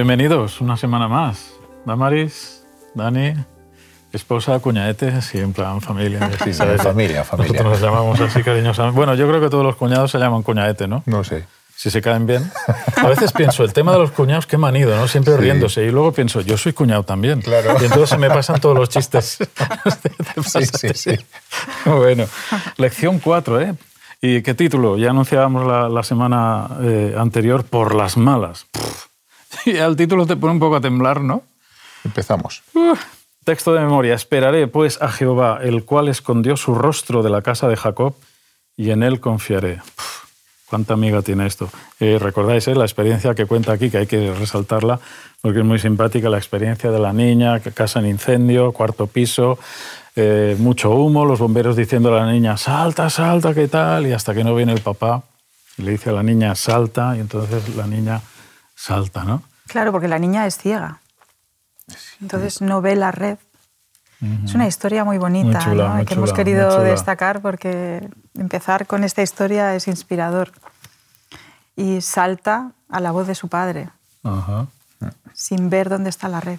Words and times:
Bienvenidos 0.00 0.62
una 0.62 0.78
semana 0.78 1.08
más. 1.08 1.52
Damaris, 1.84 2.64
Dani, 2.94 3.34
esposa, 4.14 4.58
cuñadete, 4.58 5.08
así 5.08 5.38
en 5.38 5.52
plan 5.52 5.82
familia. 5.82 6.30
Sí, 6.42 6.54
¿sabes? 6.54 6.80
familia, 6.82 7.22
familia. 7.22 7.62
Nosotros 7.62 7.80
nos 7.82 7.82
llamamos 7.82 8.18
así 8.18 8.42
cariñosamente. 8.42 8.96
Bueno, 8.96 9.14
yo 9.14 9.28
creo 9.28 9.42
que 9.42 9.50
todos 9.50 9.62
los 9.62 9.76
cuñados 9.76 10.10
se 10.10 10.16
llaman 10.16 10.42
cuñadete, 10.42 10.88
¿no? 10.88 11.02
No 11.04 11.22
sé. 11.22 11.44
Si 11.76 11.90
se 11.90 12.00
caen 12.00 12.24
bien. 12.26 12.50
A 12.96 13.08
veces 13.08 13.30
pienso, 13.32 13.62
el 13.62 13.74
tema 13.74 13.92
de 13.92 13.98
los 13.98 14.10
cuñados, 14.12 14.46
qué 14.46 14.56
manido, 14.56 14.96
¿no? 14.96 15.06
Siempre 15.06 15.34
Sí. 15.34 15.40
riéndose. 15.42 15.84
Y 15.84 15.90
luego 15.90 16.12
pienso, 16.12 16.40
yo 16.40 16.56
soy 16.56 16.72
cuñado 16.72 17.02
también. 17.02 17.42
Claro. 17.42 17.76
Y 17.78 17.84
entonces 17.84 18.08
se 18.08 18.16
me 18.16 18.30
pasan 18.30 18.58
todos 18.58 18.78
los 18.78 18.88
chistes. 18.88 19.36
¿Te 20.02 20.42
Sí, 20.42 20.64
sí, 20.64 20.88
sí. 20.94 21.18
Bueno, 21.84 22.24
lección 22.78 23.18
4, 23.18 23.60
¿eh? 23.60 23.74
¿Y 24.22 24.40
qué 24.40 24.54
título? 24.54 24.96
Ya 24.96 25.10
anunciábamos 25.10 25.66
la, 25.66 25.90
la 25.90 26.02
semana 26.02 26.68
eh, 26.80 27.14
anterior, 27.18 27.64
por 27.64 27.94
las 27.94 28.16
malas. 28.16 28.64
Pff. 28.72 29.09
Y 29.66 29.76
el 29.76 29.96
título 29.96 30.26
te 30.26 30.36
pone 30.36 30.54
un 30.54 30.60
poco 30.60 30.76
a 30.76 30.80
temblar, 30.80 31.20
¿no? 31.20 31.42
Empezamos. 32.04 32.62
Texto 33.44 33.72
de 33.72 33.80
memoria. 33.80 34.14
Esperaré 34.14 34.66
pues 34.68 35.00
a 35.02 35.08
Jehová, 35.08 35.60
el 35.62 35.84
cual 35.84 36.08
escondió 36.08 36.56
su 36.56 36.74
rostro 36.74 37.22
de 37.22 37.30
la 37.30 37.42
casa 37.42 37.68
de 37.68 37.76
Jacob, 37.76 38.14
y 38.76 38.90
en 38.90 39.02
él 39.02 39.20
confiaré. 39.20 39.74
Uf, 39.74 40.24
¿Cuánta 40.66 40.94
amiga 40.94 41.20
tiene 41.22 41.46
esto? 41.46 41.68
Eh, 41.98 42.18
Recordáis 42.20 42.68
eh, 42.68 42.74
la 42.74 42.84
experiencia 42.84 43.34
que 43.34 43.46
cuenta 43.46 43.72
aquí, 43.72 43.90
que 43.90 43.98
hay 43.98 44.06
que 44.06 44.32
resaltarla, 44.32 45.00
porque 45.42 45.58
es 45.58 45.64
muy 45.64 45.78
simpática, 45.78 46.28
la 46.28 46.38
experiencia 46.38 46.90
de 46.90 46.98
la 46.98 47.12
niña, 47.12 47.60
que 47.60 47.72
casa 47.72 47.98
en 47.98 48.06
incendio, 48.06 48.72
cuarto 48.72 49.06
piso, 49.06 49.58
eh, 50.16 50.56
mucho 50.58 50.90
humo, 50.90 51.24
los 51.24 51.40
bomberos 51.40 51.76
diciendo 51.76 52.14
a 52.14 52.20
la 52.20 52.32
niña, 52.32 52.56
salta, 52.56 53.10
salta, 53.10 53.52
¿qué 53.52 53.68
tal? 53.68 54.06
Y 54.06 54.12
hasta 54.12 54.32
que 54.32 54.44
no 54.44 54.54
viene 54.54 54.72
el 54.72 54.80
papá, 54.80 55.24
y 55.76 55.82
le 55.82 55.92
dice 55.92 56.10
a 56.10 56.12
la 56.12 56.22
niña, 56.22 56.54
salta, 56.54 57.16
y 57.16 57.20
entonces 57.20 57.74
la 57.74 57.86
niña 57.86 58.22
salta, 58.74 59.24
¿no? 59.24 59.42
Claro, 59.70 59.92
porque 59.92 60.08
la 60.08 60.18
niña 60.18 60.46
es 60.46 60.58
ciega. 60.58 60.98
Entonces 62.20 62.60
no 62.60 62.80
ve 62.80 62.96
la 62.96 63.12
red. 63.12 63.38
Es 64.44 64.54
una 64.54 64.66
historia 64.66 65.04
muy 65.04 65.16
bonita 65.16 65.60
Muy 65.60 65.64
chula, 65.64 65.88
¿no? 65.88 65.94
muy 65.94 66.04
que 66.04 66.14
hemos 66.14 66.32
querido 66.32 66.80
destacar 66.80 67.40
porque 67.40 68.10
empezar 68.34 68.86
con 68.86 69.04
esta 69.04 69.22
historia 69.22 69.74
es 69.76 69.86
inspirador. 69.86 70.52
Y 71.76 72.00
salta 72.00 72.72
a 72.88 73.00
la 73.00 73.12
voz 73.12 73.28
de 73.28 73.34
su 73.34 73.48
padre, 73.48 73.88
sin 75.32 75.70
ver 75.70 75.88
dónde 75.88 76.10
está 76.10 76.28
la 76.28 76.40
red. 76.40 76.58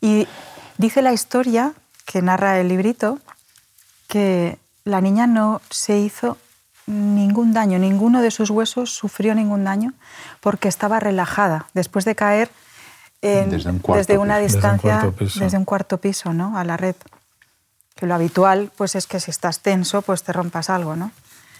Y 0.00 0.28
dice 0.76 1.00
la 1.00 1.12
historia 1.12 1.72
que 2.04 2.20
narra 2.20 2.60
el 2.60 2.68
librito 2.68 3.18
que 4.06 4.58
la 4.84 5.00
niña 5.00 5.26
no 5.26 5.62
se 5.70 5.98
hizo 5.98 6.36
ningún 6.86 7.52
daño, 7.52 7.78
ninguno 7.78 8.22
de 8.22 8.30
sus 8.30 8.50
huesos 8.50 8.90
sufrió 8.94 9.34
ningún 9.34 9.64
daño 9.64 9.92
porque 10.40 10.68
estaba 10.68 11.00
relajada 11.00 11.66
después 11.74 12.04
de 12.04 12.14
caer 12.14 12.50
en- 13.22 13.50
Desde 13.50 13.70
un 13.70 13.78
cuarto 13.78 13.98
desde 13.98 14.18
una 14.18 14.38
piso. 14.38 14.42
Desde 14.42 14.56
un 14.56 14.62
distancia 14.72 15.00
cuarto 15.00 15.16
piso. 15.16 15.40
desde 15.40 15.58
un 15.58 15.64
cuarto 15.64 15.98
piso, 15.98 16.32
¿no? 16.32 16.58
a 16.58 16.64
la 16.64 16.76
red. 16.76 16.96
Que 17.94 18.06
lo 18.06 18.14
habitual 18.14 18.72
pues 18.76 18.96
es 18.96 19.06
que 19.06 19.20
si 19.20 19.30
estás 19.30 19.60
tenso 19.60 20.02
pues 20.02 20.22
te 20.24 20.32
rompas 20.32 20.70
algo, 20.70 20.96
¿no? 20.96 21.12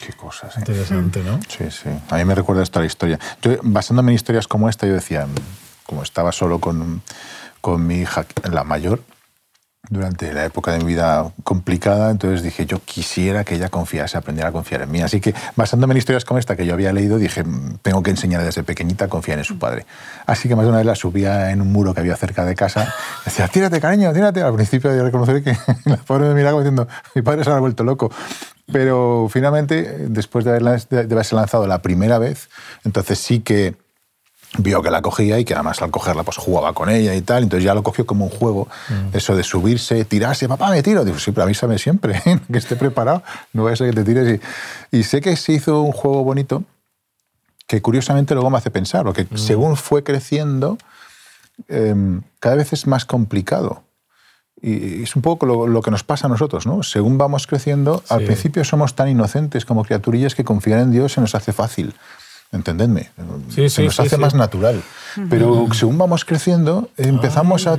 Qué 0.05 0.13
cosas. 0.15 0.57
¿eh? 0.57 0.61
Interesante, 0.61 1.23
¿no? 1.23 1.39
Sí, 1.49 1.71
sí. 1.71 1.89
A 2.11 2.17
mí 2.17 2.25
me 2.25 2.35
recuerda 2.35 2.65
esta 2.65 2.81
la 2.81 2.87
historia. 2.87 3.21
Yo, 3.41 3.53
basándome 3.63 4.11
en 4.11 4.17
historias 4.17 4.49
como 4.49 4.69
esta, 4.69 4.85
yo 4.89 4.95
decía, 4.95 5.29
como 5.87 6.03
estaba 6.03 6.33
solo 6.33 6.59
con, 6.59 7.03
con 7.61 7.87
mi 7.87 7.99
hija, 8.01 8.27
la 8.51 8.65
mayor, 8.65 9.01
durante 9.91 10.33
la 10.33 10.45
época 10.45 10.73
de 10.73 10.79
mi 10.79 10.85
vida 10.85 11.33
complicada, 11.43 12.11
entonces 12.11 12.43
dije, 12.43 12.67
yo 12.67 12.81
quisiera 12.85 13.45
que 13.45 13.57
ella 13.57 13.69
confiase, 13.69 14.17
aprendiera 14.17 14.51
a 14.51 14.53
confiar 14.53 14.83
en 14.83 14.91
mí. 14.91 15.03
Así 15.03 15.21
que, 15.21 15.35
basándome 15.57 15.93
en 15.93 15.99
historias 15.99 16.25
como 16.25 16.39
esta 16.39 16.57
que 16.57 16.65
yo 16.65 16.73
había 16.75 16.93
leído, 16.93 17.19
dije, 17.19 17.43
"Mm, 17.43 17.79
tengo 17.83 18.03
que 18.03 18.11
enseñar 18.11 18.43
desde 18.45 18.63
pequeñita 18.63 19.07
a 19.07 19.09
confiar 19.09 19.39
en 19.39 19.45
su 19.45 19.59
padre. 19.59 19.85
Así 20.25 20.49
que 20.49 20.55
más 20.55 20.65
de 20.65 20.69
una 20.69 20.79
vez 20.79 20.87
la 20.87 20.95
subía 20.95 21.51
en 21.51 21.61
un 21.61 21.73
muro 21.73 21.95
que 21.95 22.01
había 22.01 22.17
cerca 22.17 22.45
de 22.45 22.55
casa, 22.55 22.95
decía, 23.25 23.49
tírate, 23.49 23.81
cariño, 23.81 24.13
tírate. 24.13 24.43
Al 24.43 24.55
principio 24.55 24.95
yo 24.95 25.03
reconocer 25.05 25.43
que 25.43 25.57
la 25.85 25.97
pobre 25.97 26.29
me 26.29 26.35
miraba 26.35 26.61
diciendo, 26.61 26.87
mi 27.15 27.23
padre 27.23 27.43
se 27.45 27.51
ha 27.51 27.59
vuelto 27.59 27.83
loco. 27.83 28.11
Pero 28.73 29.29
finalmente, 29.31 30.07
después 30.09 30.45
de, 30.45 30.53
de 30.53 31.15
haberse 31.15 31.35
lanzado 31.35 31.67
la 31.67 31.83
primera 31.83 32.19
vez, 32.19 32.49
entonces 32.85 33.19
sí 33.19 33.41
que 33.41 33.75
vio 34.59 34.83
que 34.83 34.91
la 34.91 35.01
cogía 35.01 35.39
y 35.39 35.45
que 35.45 35.55
además 35.55 35.81
al 35.81 35.91
cogerla 35.91 36.25
pues 36.25 36.37
jugaba 36.37 36.75
con 36.75 36.91
ella 36.91 37.15
y 37.15 37.23
tal, 37.23 37.45
entonces 37.45 37.65
ya 37.65 37.73
lo 37.75 37.83
cogió 37.83 38.05
como 38.05 38.27
un 38.27 38.31
juego, 38.31 38.69
eso 39.13 39.35
de 39.35 39.43
subirse, 39.45 40.05
tirarse, 40.05 40.47
papá, 40.49 40.71
me 40.71 40.83
tiro, 40.83 41.05
digo, 41.05 41.19
sí, 41.19 41.33
pero 41.33 41.45
avísame 41.45 41.79
siempre, 41.79 42.21
¿eh? 42.27 42.39
que 42.53 42.59
esté 42.59 42.77
preparado, 42.77 43.23
no 43.55 43.65
vaya 43.65 43.75
a 43.75 43.77
ser 43.77 43.91
que 43.91 43.97
te 43.97 44.05
tires. 44.05 44.41
Y, 44.93 44.99
y 44.99 45.03
sé 45.05 45.21
que 45.23 45.37
se 45.37 45.53
hizo 45.53 45.81
un 45.81 45.93
juego 45.93 46.23
bonito 46.23 46.65
que 47.67 47.81
curiosamente 47.81 48.35
luego 48.35 48.51
me 48.51 48.59
hace 48.59 48.71
pensar, 48.71 49.05
porque 49.05 49.27
según 49.37 49.77
fue 49.79 50.05
creciendo, 50.05 50.77
em, 51.69 52.21
cada 52.39 52.57
vez 52.57 52.73
es 52.75 52.87
más 52.87 53.05
complicado. 53.07 53.83
Y 54.61 55.03
es 55.03 55.17
un 55.17 55.23
poco 55.23 55.47
lo, 55.47 55.67
lo 55.67 55.81
que 55.81 55.91
nos 55.91 56.05
pasa 56.05 56.27
a 56.27 56.31
nosotros, 56.31 56.67
¿no? 56.67 56.83
Según 56.83 57.17
vamos 57.19 57.47
creciendo, 57.47 58.03
al 58.11 58.21
Sí. 58.21 58.27
principio 58.27 58.65
somos 58.65 58.95
tan 58.95 59.09
inocentes 59.09 59.65
como 59.65 59.85
criaturillas 59.85 60.35
que 60.35 60.45
confiar 60.45 60.81
en 60.81 60.93
Dios 60.93 61.15
se 61.15 61.21
nos 61.21 61.35
hace 61.35 61.53
fácil. 61.53 61.95
Entendedme. 62.53 63.11
Sí, 63.49 63.69
se 63.69 63.71
sí, 63.71 63.85
nos 63.85 63.97
sí, 63.97 64.03
hace 64.03 64.17
sí. 64.17 64.21
más 64.21 64.35
natural. 64.35 64.83
Pero 65.31 65.67
según 65.73 65.97
vamos 65.99 66.25
creciendo, 66.25 66.91
empezamos 66.99 67.67
a 67.67 67.79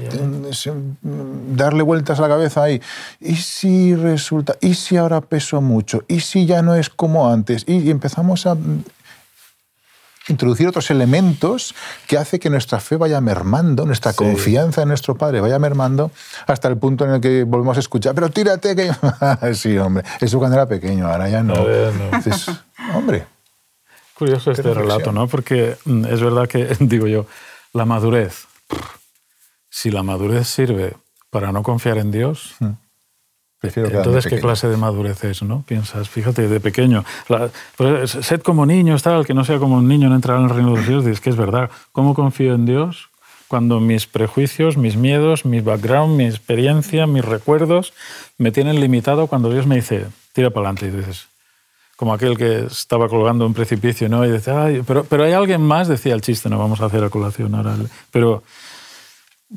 darle 1.01 1.84
vueltas 1.84 2.19
a 2.19 2.23
la 2.23 2.28
cabeza 2.28 2.63
ahí. 2.63 2.81
¿Y 3.19 3.35
si 3.35 3.95
resulta? 3.95 4.56
¿Y 4.62 4.73
si 4.73 4.97
ahora 4.97 5.22
peso 5.22 5.62
mucho? 5.62 6.03
¿Y 6.07 6.22
si 6.22 6.45
ya 6.47 6.62
no 6.63 6.75
es 6.75 6.89
como 6.89 7.31
antes? 7.31 7.66
Y, 7.67 7.91
empezamos 7.91 8.47
a 8.47 8.57
introducir 10.28 10.67
otros 10.67 10.89
elementos 10.89 11.75
que 12.07 12.17
hace 12.17 12.39
que 12.39 12.50
nuestra 12.50 12.79
fe 12.79 12.95
vaya 12.95 13.19
mermando, 13.22 13.85
nuestra 13.85 14.12
Sí. 14.13 14.17
confianza 14.19 14.81
en 14.83 14.88
nuestro 14.88 15.16
Padre 15.16 15.41
vaya 15.41 15.59
mermando 15.59 16.12
hasta 16.47 16.67
el 16.69 16.78
punto 16.78 17.03
en 17.06 17.12
el 17.12 17.22
que 17.22 17.44
volvemos 17.44 17.75
a 17.78 17.81
escuchar, 17.81 18.16
pero 18.16 18.29
tírate 18.29 18.75
que... 18.75 18.91
sí, 19.53 19.78
hombre, 19.78 20.06
eso 20.22 20.39
cuando 20.39 20.56
era 20.56 20.66
pequeño, 20.66 21.07
ahora 21.07 21.29
ya 21.29 21.44
no. 21.44 21.56
Ya 21.56 21.91
hombre, 22.95 23.25
Curioso 24.16 24.51
este 24.51 24.62
reflexión. 24.63 24.88
relato, 24.90 25.12
¿no? 25.12 25.28
Porque 25.28 25.75
mm, 25.85 26.06
es 26.06 26.22
verdad 26.22 26.47
que, 26.47 26.75
digo 26.79 27.07
yo, 27.07 27.25
la 27.74 27.85
madurez, 27.85 28.46
si 29.69 29.90
la 29.91 30.03
madurez 30.03 30.47
sirve 30.47 30.94
para 31.29 31.51
no 31.51 31.63
confiar 31.63 31.97
en 31.97 32.12
Dios, 32.12 32.56
prefiero 33.59 33.90
quedarme 33.90 34.07
entonces 34.09 34.29
qué 34.29 34.40
clase 34.40 34.68
de 34.68 34.78
madurez 34.78 35.24
es, 35.24 35.41
¿no? 35.41 35.63
Piensas, 35.63 36.09
fíjate, 36.09 36.47
de 36.47 36.59
pequeño, 36.59 37.03
la- 37.28 37.50
pues, 37.75 38.12
sed 38.12 38.41
como 38.41 38.66
niños, 38.66 39.01
tal, 39.01 39.25
que 39.25 39.34
no 39.34 39.44
sea 39.46 39.57
como 39.57 39.78
un 39.78 39.88
niño 39.88 40.09
no 40.09 40.16
entrará 40.16 40.40
en 40.40 40.45
el 40.45 40.51
reino 40.51 40.72
de 40.72 40.78
los 40.78 40.85
cielos, 40.85 41.06
dices 41.06 41.22
que 41.22 41.31
es 41.31 41.35
verdad. 41.38 41.72
¿Cómo 41.91 42.13
confío 42.13 42.53
en 42.53 42.66
Dios 42.68 43.09
cuando 43.47 43.80
mis 43.80 44.06
prejuicios, 44.06 44.78
mis 44.78 44.95
miedos, 44.95 45.45
mi 45.45 45.59
background, 45.59 46.16
mi 46.18 46.25
experiencia, 46.25 47.07
mis 47.07 47.25
recuerdos 47.25 47.94
me 48.38 48.51
tienen 48.51 48.80
limitado 48.80 49.25
cuando 49.28 49.50
Dios 49.50 49.65
me 49.65 49.75
dice, 49.75 50.06
tira 50.33 50.51
para 50.51 50.69
adelante? 50.69 50.88
Y 50.88 51.00
dices, 51.00 51.27
como 51.95 52.13
aquel 52.13 52.38
que 52.38 52.66
estaba 52.66 53.07
colgando 53.07 53.45
un 53.45 53.54
precipicio, 53.54 54.10
¿no? 54.10 54.25
Y 54.25 54.31
dice, 54.31 54.51
Ay, 54.51 54.81
pero, 54.86 55.04
pero 55.04 55.24
hay 55.24 55.34
alguien 55.34 55.62
más, 55.62 55.88
decía 55.88 56.13
el 56.16 56.22
chiste, 56.22 56.50
no 56.50 56.57
vamos 56.57 56.81
a 56.81 56.86
hacer 56.86 57.04
a 57.04 57.10
colación 57.10 57.54
ahora. 57.56 57.75
Pero 58.12 58.44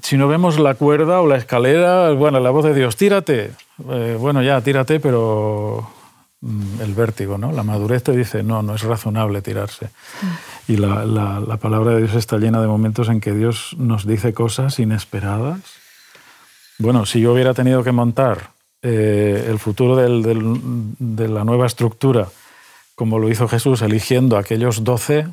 si 0.03 0.17
no 0.17 0.29
vemos 0.29 0.59
la 0.59 0.75
cuerda 0.75 1.21
o 1.21 1.27
la 1.27 1.37
escalera, 1.37 2.11
bueno, 2.13 2.39
la 2.41 2.51
voz 2.51 2.65
de 2.67 2.75
Dios, 2.75 2.97
tírate. 2.97 3.53
Eh, 3.91 4.17
bueno, 4.21 4.43
ya, 4.43 4.61
tírate, 4.61 5.01
pero 5.01 5.89
mm, 6.43 6.81
el 6.83 6.95
vértigo, 6.95 7.39
¿no? 7.39 7.53
La 7.53 7.63
madurez 7.63 8.03
te 8.03 8.13
dice, 8.13 8.43
no, 8.43 8.63
no 8.63 8.75
es 8.75 8.83
razonable 8.83 9.41
tirarse. 9.41 9.89
Y 10.69 10.77
la, 10.77 11.05
la- 11.07 11.41
la 11.41 11.57
palabra 11.57 11.93
de 11.95 12.03
Dios 12.03 12.15
está 12.15 12.37
llena 12.37 12.61
de 12.61 12.67
momentos 12.67 13.09
en 13.09 13.21
que 13.21 13.33
Dios 13.33 13.75
nos 13.79 14.07
dice 14.07 14.35
cosas 14.35 14.79
inesperadas. 14.79 15.61
Bueno, 16.79 17.07
si 17.07 17.21
yo 17.21 17.33
hubiera 17.33 17.55
tenido 17.55 17.83
que 17.83 17.93
montar 17.93 18.51
eh, 18.83 19.47
el 19.49 19.59
futuro 19.59 19.97
del- 19.97 20.23
del- 20.23 20.61
de 20.99 21.29
la 21.29 21.45
nueva 21.45 21.67
estructura, 21.67 22.29
como 22.95 23.19
lo 23.19 23.29
hizo 23.31 23.49
Jesús, 23.49 23.83
eligiendo 23.83 24.37
aquellos 24.39 24.85
doce, 24.85 25.27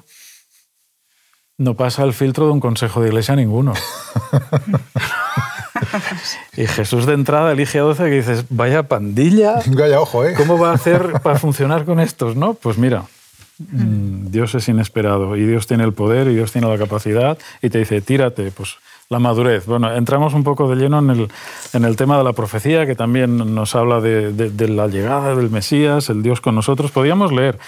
no 1.57 1.75
pasa 1.75 2.04
el 2.04 2.13
filtro 2.13 2.45
de 2.48 2.51
un 2.54 2.60
consejo 2.60 3.01
de 3.01 3.10
iglesia 3.10 3.36
ninguno. 3.36 3.74
y 6.57 6.66
Jesús 6.68 7.06
de 7.06 7.13
entrada 7.13 7.51
elige 7.51 7.80
a 7.80 7.84
12 7.84 8.04
que 8.06 8.12
dices, 8.16 8.45
vaya 8.50 8.84
pandilla, 8.84 9.60
Vaya 9.68 10.00
ojo, 10.00 10.25
¿eh? 10.25 10.34
¿cómo 10.36 10.57
va 10.57 10.72
a 10.72 10.74
hacer 10.74 11.13
para 11.22 11.38
funcionar 11.39 11.86
con 11.86 12.00
estos? 12.00 12.36
No, 12.36 12.54
pues 12.56 12.78
mira, 12.78 13.04
mm, 13.60 14.31
Dios 14.31 14.56
es 14.56 14.68
inesperado 14.68 15.36
y 15.36 15.46
Dios 15.46 15.68
tiene 15.68 15.84
el 15.84 15.94
poder 15.94 16.28
y 16.28 16.36
Dios 16.36 16.51
tiene 16.51 16.68
la 16.68 16.78
capacidad 16.78 17.38
y 17.62 17.69
te 17.69 17.80
dice, 17.80 18.01
tírate, 18.01 18.51
pues 18.51 18.75
la 19.10 19.20
madurez. 19.20 19.66
Bueno, 19.66 19.94
entramos 19.94 20.34
un 20.34 20.44
poco 20.44 20.68
de 20.70 20.76
lleno 20.76 21.00
en 21.00 21.10
el, 21.10 21.32
en 21.74 21.86
el 21.86 21.96
tema 21.96 22.18
de 22.18 22.24
la 22.24 22.34
profecía, 22.34 22.86
que 22.86 22.96
también 22.96 23.56
nos 23.56 23.76
habla 23.76 24.02
de, 24.02 24.68
la 24.68 24.88
llegada 24.88 25.36
del 25.36 25.50
Mesías, 25.50 26.10
el 26.10 26.24
Dios 26.24 26.42
con 26.42 26.56
nosotros. 26.56 26.92
Podríamos 26.92 27.32
leer 27.32 27.60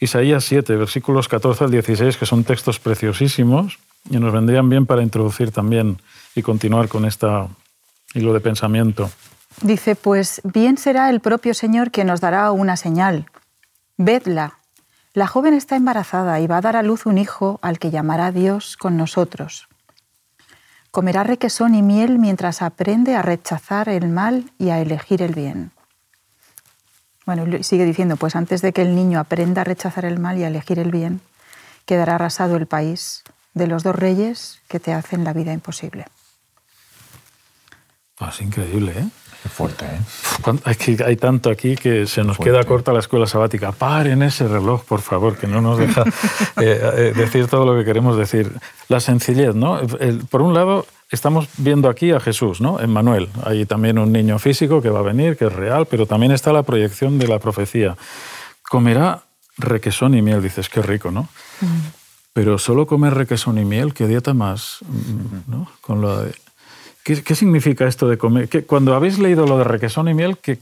Isaías 0.00 0.44
7, 0.44 0.76
versículos 0.76 1.28
14 1.28 1.64
al 1.64 1.70
16, 1.70 2.16
que 2.16 2.26
son 2.26 2.44
textos 2.44 2.78
preciosísimos 2.78 3.78
y 4.10 4.18
nos 4.18 4.32
vendrían 4.32 4.68
bien 4.68 4.86
para 4.86 5.02
introducir 5.02 5.50
también 5.50 5.98
y 6.34 6.42
continuar 6.42 6.88
con 6.88 7.04
esta 7.04 7.48
hilo 8.14 8.32
de 8.32 8.40
pensamiento. 8.40 9.10
Dice, 9.60 9.94
pues 9.94 10.40
bien 10.44 10.78
será 10.78 11.10
el 11.10 11.20
propio 11.20 11.54
Señor 11.54 11.90
quien 11.90 12.08
nos 12.08 12.20
dará 12.20 12.50
una 12.50 12.76
señal. 12.76 13.26
Vedla. 13.96 14.58
La 15.12 15.28
joven 15.28 15.54
está 15.54 15.76
embarazada 15.76 16.40
y 16.40 16.48
va 16.48 16.56
a 16.56 16.60
dar 16.60 16.76
a 16.76 16.82
luz 16.82 17.06
un 17.06 17.18
hijo 17.18 17.60
al 17.62 17.78
que 17.78 17.92
llamará 17.92 18.32
Dios 18.32 18.76
con 18.76 18.96
nosotros. 18.96 19.68
Comerá 20.94 21.24
requesón 21.24 21.74
y 21.74 21.82
miel 21.82 22.20
mientras 22.20 22.62
aprende 22.62 23.16
a 23.16 23.22
rechazar 23.22 23.88
el 23.88 24.06
mal 24.06 24.52
y 24.60 24.68
a 24.70 24.78
elegir 24.78 25.22
el 25.22 25.34
bien. 25.34 25.72
Bueno, 27.26 27.44
sigue 27.64 27.84
diciendo, 27.84 28.14
pues 28.14 28.36
antes 28.36 28.62
de 28.62 28.72
que 28.72 28.82
el 28.82 28.94
niño 28.94 29.18
aprenda 29.18 29.62
a 29.62 29.64
rechazar 29.64 30.04
el 30.04 30.20
mal 30.20 30.38
y 30.38 30.44
a 30.44 30.46
elegir 30.46 30.78
el 30.78 30.92
bien, 30.92 31.20
quedará 31.84 32.14
arrasado 32.14 32.54
el 32.54 32.68
país 32.68 33.24
de 33.54 33.66
los 33.66 33.82
dos 33.82 33.96
reyes 33.96 34.62
que 34.68 34.78
te 34.78 34.92
hacen 34.92 35.24
la 35.24 35.32
vida 35.32 35.52
imposible. 35.52 36.06
Ah, 38.20 38.30
es 38.32 38.40
increíble, 38.40 38.92
¿eh? 38.96 39.08
Qué 39.44 39.50
fuerte, 39.50 39.84
¿eh? 39.84 40.00
Es 40.64 40.78
que 40.78 40.96
hay 41.04 41.16
tanto 41.16 41.50
aquí 41.50 41.76
que 41.76 42.06
se 42.06 42.24
nos 42.24 42.38
queda 42.38 42.64
corta 42.64 42.94
la 42.94 43.00
escuela 43.00 43.26
sabática. 43.26 43.72
Paren 43.72 44.22
ese 44.22 44.48
reloj, 44.48 44.84
por 44.84 45.02
favor, 45.02 45.36
que 45.36 45.46
no 45.46 45.60
nos 45.60 45.78
deja 45.78 46.02
eh, 46.62 46.80
eh, 46.96 47.12
decir 47.14 47.46
todo 47.46 47.66
lo 47.66 47.78
que 47.78 47.84
queremos 47.84 48.16
decir. 48.16 48.50
La 48.88 49.00
sencillez, 49.00 49.54
¿no? 49.54 49.82
por 50.30 50.40
un 50.40 50.54
lado, 50.54 50.86
estamos 51.10 51.46
viendo 51.58 51.90
aquí 51.90 52.10
a 52.12 52.20
Jesús, 52.20 52.62
¿no? 52.62 52.80
En 52.80 52.88
Manuel. 52.88 53.28
Hay 53.44 53.66
también 53.66 53.98
un 53.98 54.12
niño 54.12 54.38
físico 54.38 54.80
que 54.80 54.88
va 54.88 55.00
a 55.00 55.02
venir, 55.02 55.36
que 55.36 55.44
es 55.44 55.52
real, 55.52 55.84
pero 55.90 56.06
también 56.06 56.32
está 56.32 56.50
la 56.50 56.62
proyección 56.62 57.18
de 57.18 57.28
la 57.28 57.38
profecía. 57.38 57.98
Comerá 58.62 59.24
requesón 59.58 60.14
y 60.14 60.22
miel, 60.22 60.42
dices, 60.42 60.70
qué 60.70 60.80
rico, 60.80 61.10
¿no? 61.10 61.28
Pero 62.32 62.56
solo 62.56 62.86
comer 62.86 63.12
requesón 63.12 63.58
y 63.58 63.66
miel, 63.66 63.92
qué 63.92 64.06
dieta 64.06 64.32
más, 64.32 64.78
¿no? 65.46 65.70
Con 65.82 66.00
lo 66.00 66.22
de... 66.22 66.32
¿Qué, 67.04 67.34
significa 67.34 67.86
esto 67.86 68.08
de 68.08 68.16
comer? 68.16 68.48
cuando 68.64 68.94
habéis 68.94 69.18
leído 69.18 69.46
lo 69.46 69.58
de 69.58 69.64
requesón 69.64 70.08
y 70.08 70.14
miel, 70.14 70.38
¿qué, 70.38 70.58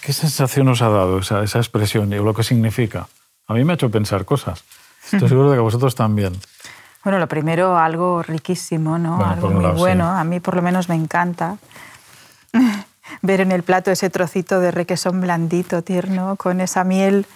qué, 0.00 0.12
sensación 0.14 0.66
os 0.68 0.80
ha 0.80 0.88
dado 0.88 1.18
esa, 1.18 1.44
esa 1.44 1.58
expresión 1.58 2.10
y 2.10 2.16
lo 2.16 2.32
que 2.32 2.42
significa? 2.42 3.06
A 3.46 3.52
mí 3.52 3.64
me 3.64 3.74
ha 3.74 3.74
hecho 3.74 3.90
pensar 3.90 4.24
cosas. 4.24 4.64
Estoy 5.04 5.28
seguro 5.28 5.50
de 5.50 5.56
que 5.56 5.60
a 5.60 5.62
vosotros 5.62 5.94
también. 5.94 6.32
Bueno, 7.04 7.18
lo 7.18 7.28
primero, 7.28 7.76
algo 7.76 8.22
riquísimo, 8.22 8.96
¿no? 8.96 9.22
algo 9.22 9.50
muy 9.50 9.66
bueno. 9.72 10.08
A 10.08 10.24
mí 10.24 10.40
por 10.40 10.56
lo 10.56 10.62
menos 10.62 10.88
me 10.88 10.94
encanta 10.94 11.58
ver 13.20 13.42
en 13.42 13.52
el 13.52 13.62
plato 13.62 13.90
ese 13.90 14.08
trocito 14.08 14.58
de 14.58 14.70
requesón 14.70 15.20
blandito, 15.20 15.82
tierno, 15.82 16.36
con 16.36 16.62
esa 16.62 16.82
miel 16.82 17.26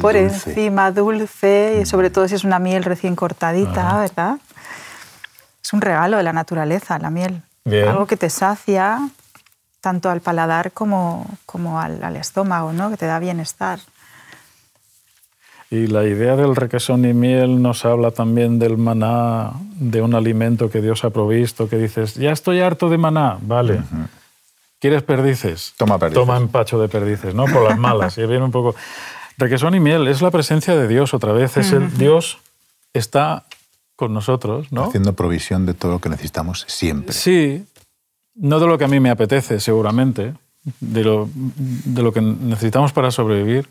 por 0.00 0.16
encima, 0.16 0.92
dulce, 0.92 1.80
y 1.82 1.84
sobre 1.84 2.08
todo 2.08 2.26
si 2.26 2.36
es 2.36 2.44
una 2.44 2.58
miel 2.58 2.84
recién 2.84 3.14
cortadita, 3.16 4.00
¿verdad? 4.00 4.38
Es 5.62 5.74
un 5.74 5.82
regalo 5.82 6.16
de 6.16 6.22
la 6.22 6.32
naturaleza, 6.32 6.98
la 6.98 7.10
miel. 7.10 7.42
Algo 7.88 8.06
que 8.06 8.16
te 8.16 8.30
sacia 8.30 9.08
tanto 9.80 10.10
al 10.10 10.20
paladar 10.20 10.72
como, 10.72 11.26
como 11.46 11.80
al, 11.80 12.02
al 12.02 12.16
estómago, 12.16 12.72
¿no? 12.72 12.90
que 12.90 12.96
te 12.96 13.06
da 13.06 13.18
bienestar. 13.18 13.80
Y 15.70 15.86
la 15.86 16.04
idea 16.04 16.34
del 16.34 16.56
requesón 16.56 17.04
y 17.04 17.12
miel 17.12 17.60
nos 17.60 17.84
habla 17.84 18.10
también 18.10 18.58
del 18.58 18.78
maná, 18.78 19.52
de 19.74 20.00
un 20.00 20.14
alimento 20.14 20.70
que 20.70 20.80
Dios 20.80 21.04
ha 21.04 21.10
provisto, 21.10 21.68
que 21.68 21.76
dices, 21.76 22.14
ya 22.14 22.32
estoy 22.32 22.60
harto 22.60 22.88
de 22.88 22.96
maná, 22.96 23.36
vale. 23.42 23.82
¿Quieres 24.80 25.02
perdices? 25.02 25.74
Toma 25.76 25.98
perdices. 25.98 26.24
Toma 26.24 26.38
empacho 26.38 26.80
de 26.80 26.88
perdices, 26.88 27.34
¿no? 27.34 27.44
Por 27.44 27.68
las 27.68 27.78
malas. 27.78 28.16
y 28.16 28.26
viene 28.26 28.44
un 28.44 28.52
poco... 28.52 28.74
Requesón 29.36 29.74
y 29.74 29.80
miel 29.80 30.08
es 30.08 30.20
la 30.20 30.30
presencia 30.30 30.74
de 30.74 30.88
Dios 30.88 31.14
otra 31.14 31.32
vez. 31.32 31.56
Es 31.58 31.70
el 31.72 31.96
Dios 31.96 32.38
está 32.92 33.44
con 33.98 34.14
nosotros, 34.14 34.70
¿no? 34.70 34.84
Haciendo 34.84 35.14
provisión 35.14 35.66
de 35.66 35.74
todo 35.74 35.90
lo 35.90 35.98
que 35.98 36.08
necesitamos 36.08 36.64
siempre. 36.68 37.12
Sí, 37.12 37.66
no 38.36 38.60
de 38.60 38.68
lo 38.68 38.78
que 38.78 38.84
a 38.84 38.88
mí 38.88 39.00
me 39.00 39.10
apetece, 39.10 39.58
seguramente, 39.58 40.34
de 40.78 41.02
lo, 41.02 41.28
de 41.34 42.02
lo 42.04 42.12
que 42.12 42.20
necesitamos 42.20 42.92
para 42.92 43.10
sobrevivir, 43.10 43.68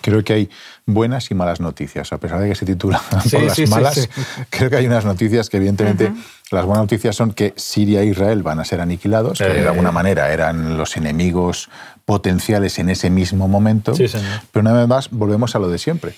Creo 0.00 0.24
que 0.24 0.32
hay 0.32 0.50
buenas 0.86 1.30
y 1.30 1.34
malas 1.34 1.60
noticias. 1.60 2.14
A 2.14 2.18
pesar 2.18 2.40
de 2.40 2.48
que 2.48 2.54
se 2.54 2.64
titula 2.64 3.00
por 3.30 3.42
las 3.42 3.68
malas, 3.68 4.08
creo 4.48 4.70
que 4.70 4.76
hay 4.76 4.86
unas 4.86 5.04
noticias 5.04 5.50
que 5.50 5.58
evidentemente 5.58 6.12
las 6.50 6.64
buenas 6.64 6.84
noticias 6.84 7.14
son 7.14 7.34
que 7.34 7.52
Siria 7.56 8.00
e 8.00 8.06
Israel 8.06 8.42
van 8.42 8.58
a 8.58 8.64
ser 8.64 8.80
aniquilados, 8.80 9.38
que 9.38 9.44
de 9.44 9.68
alguna 9.68 9.92
manera 9.92 10.32
eran 10.32 10.78
los 10.78 10.96
enemigos 10.96 11.68
potenciales 12.06 12.78
en 12.78 12.88
ese 12.88 13.10
mismo 13.10 13.48
momento. 13.48 13.92
Pero 13.92 14.60
una 14.62 14.72
vez 14.72 14.88
más 14.88 15.10
volvemos 15.10 15.54
a 15.54 15.58
lo 15.58 15.68
de 15.68 15.78
siempre. 15.78 16.14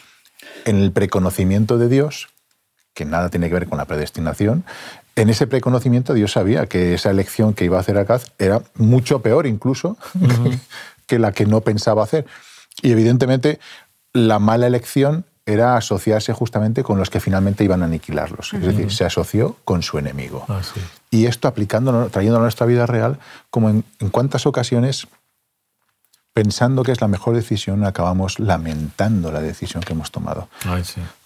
En 0.64 0.80
el 0.80 0.92
preconocimiento 0.92 1.76
de 1.76 1.88
Dios, 1.88 2.28
que 2.94 3.04
nada 3.04 3.28
tiene 3.28 3.48
que 3.48 3.54
ver 3.54 3.68
con 3.68 3.78
la 3.78 3.84
predestinación, 3.84 4.64
en 5.16 5.30
ese 5.30 5.46
preconocimiento 5.46 6.14
Dios 6.14 6.32
sabía 6.32 6.66
que 6.66 6.94
esa 6.94 7.10
elección 7.10 7.54
que 7.54 7.64
iba 7.64 7.76
a 7.76 7.80
hacer 7.80 7.98
Acaz 7.98 8.32
era 8.38 8.62
mucho 8.74 9.20
peor 9.20 9.46
incluso 9.46 9.96
que 11.06 11.18
la 11.18 11.32
que 11.32 11.46
no 11.46 11.60
pensaba 11.60 12.02
hacer. 12.02 12.26
Y 12.82 12.90
evidentemente 12.90 13.60
la 14.12 14.38
mala 14.38 14.66
elección 14.66 15.24
era 15.46 15.76
asociarse 15.76 16.32
justamente 16.32 16.82
con 16.82 16.98
los 16.98 17.10
que 17.10 17.20
finalmente 17.20 17.64
iban 17.64 17.82
a 17.82 17.84
aniquilarlos. 17.84 18.54
Es 18.54 18.62
decir, 18.62 18.90
se 18.90 19.04
asoció 19.04 19.56
con 19.64 19.82
su 19.82 19.98
enemigo. 19.98 20.46
Ah, 20.48 20.62
y 21.10 21.26
esto 21.26 21.48
aplicándolo, 21.48 22.08
trayéndolo 22.08 22.40
a 22.40 22.46
nuestra 22.46 22.66
vida 22.66 22.86
real, 22.86 23.18
como 23.50 23.68
en, 23.68 23.84
en 24.00 24.08
cuántas 24.08 24.46
ocasiones 24.46 25.06
pensando 26.34 26.82
que 26.82 26.90
es 26.90 27.00
la 27.00 27.06
mejor 27.06 27.36
decisión, 27.36 27.84
acabamos 27.84 28.40
lamentando 28.40 29.30
la 29.30 29.40
decisión 29.40 29.84
que 29.84 29.92
hemos 29.92 30.10
tomado. 30.10 30.48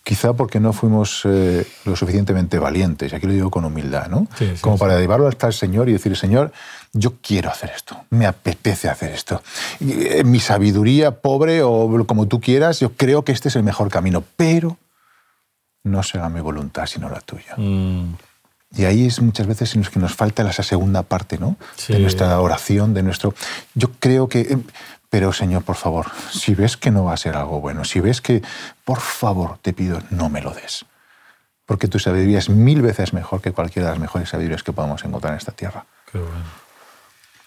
Quizá 0.04 0.34
porque 0.34 0.60
no 0.60 0.74
fuimos 0.74 1.22
eh, 1.24 1.66
lo 1.86 1.96
suficientemente 1.96 2.58
valientes, 2.58 3.10
y 3.10 3.16
aquí 3.16 3.26
lo 3.26 3.32
digo 3.32 3.50
con 3.50 3.64
humildad, 3.64 4.08
¿no? 4.08 4.28
Como 4.60 4.76
para 4.76 4.98
llevarlo 5.00 5.26
hasta 5.26 5.46
el 5.46 5.54
Señor 5.54 5.88
y 5.88 5.94
decir, 5.94 6.14
Señor, 6.14 6.52
yo 6.92 7.14
quiero 7.22 7.50
hacer 7.50 7.72
esto, 7.74 8.04
me 8.10 8.26
apetece 8.26 8.90
hacer 8.90 9.12
esto. 9.12 9.42
Eh, 9.80 10.24
mi 10.24 10.40
sabiduría 10.40 11.22
pobre 11.22 11.62
o 11.62 12.04
como 12.06 12.28
tú 12.28 12.40
quieras, 12.40 12.80
yo 12.80 12.92
creo 12.92 13.24
que 13.24 13.32
este 13.32 13.48
es 13.48 13.56
el 13.56 13.62
mejor 13.62 13.88
camino, 13.88 14.22
pero 14.36 14.76
no 15.84 16.02
será 16.02 16.28
mi 16.28 16.40
voluntad 16.40 16.86
sino 16.86 17.08
la 17.08 17.20
tuya. 17.20 17.54
Mm. 17.56 18.14
Y 18.76 18.84
ahí 18.84 19.06
es 19.06 19.20
muchas 19.22 19.46
veces 19.46 19.74
en 19.74 19.80
los 19.80 19.90
que 19.90 19.98
nos 19.98 20.14
falta 20.14 20.48
esa 20.48 20.62
segunda 20.62 21.02
parte 21.02 21.38
¿no? 21.38 21.56
de 21.88 21.98
nuestra 21.98 22.38
oración, 22.38 22.92
de 22.92 23.02
nuestro... 23.02 23.34
Yo 23.74 23.88
creo 23.98 24.28
que 24.28 24.40
eh, 24.40 24.58
pero 25.10 25.32
Señor, 25.32 25.62
por 25.64 25.76
favor, 25.76 26.06
si 26.30 26.54
ves 26.54 26.76
que 26.76 26.90
no 26.90 27.04
va 27.04 27.14
a 27.14 27.16
ser 27.16 27.36
algo 27.36 27.60
bueno, 27.60 27.84
si 27.84 28.00
ves 28.00 28.20
que, 28.20 28.42
por 28.84 29.00
favor, 29.00 29.58
te 29.62 29.72
pido, 29.72 30.00
no 30.10 30.28
me 30.28 30.42
lo 30.42 30.52
des. 30.52 30.84
Porque 31.64 31.88
tu 31.88 31.98
sabiduría 31.98 32.38
es 32.38 32.48
mil 32.48 32.82
veces 32.82 33.12
mejor 33.12 33.40
que 33.40 33.52
cualquiera 33.52 33.88
de 33.88 33.94
las 33.94 34.00
mejores 34.00 34.28
sabidurías 34.28 34.62
que 34.62 34.72
podamos 34.72 35.04
encontrar 35.04 35.32
en 35.32 35.38
esta 35.38 35.52
tierra. 35.52 35.86
Qué 36.10 36.18
bueno. 36.18 36.68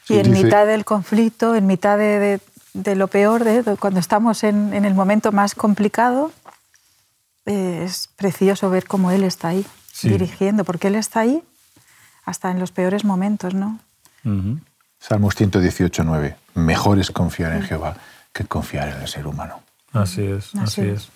Y 0.09 0.19
en 0.19 0.31
mitad 0.31 0.65
del 0.65 0.83
conflicto, 0.83 1.55
en 1.55 1.67
mitad 1.67 1.97
de, 1.97 2.39
lo 2.73 3.07
peor, 3.07 3.43
de, 3.43 3.63
cuando 3.77 3.99
estamos 3.99 4.43
en, 4.43 4.73
el 4.73 4.93
momento 4.93 5.31
más 5.31 5.55
complicado, 5.55 6.31
eh, 7.45 7.83
es 7.85 8.09
precioso 8.15 8.69
ver 8.69 8.87
cómo 8.87 9.11
Él 9.11 9.23
está 9.23 9.49
ahí, 9.49 9.65
dirigiendo, 10.03 10.65
porque 10.65 10.87
Él 10.87 10.95
está 10.95 11.21
ahí 11.21 11.43
hasta 12.25 12.51
en 12.51 12.59
los 12.59 12.71
peores 12.71 13.05
momentos, 13.05 13.53
¿no? 13.53 13.79
Salmos 15.01 15.35
118, 15.35 16.03
9. 16.03 16.35
Mejor 16.53 16.99
es 16.99 17.09
confiar 17.09 17.53
en 17.53 17.63
Jehová 17.63 17.97
que 18.31 18.45
confiar 18.45 18.89
en 18.89 19.01
el 19.01 19.07
ser 19.07 19.25
humano. 19.25 19.61
Así 19.93 20.21
es, 20.21 20.55
así, 20.55 20.81
es. 20.81 21.09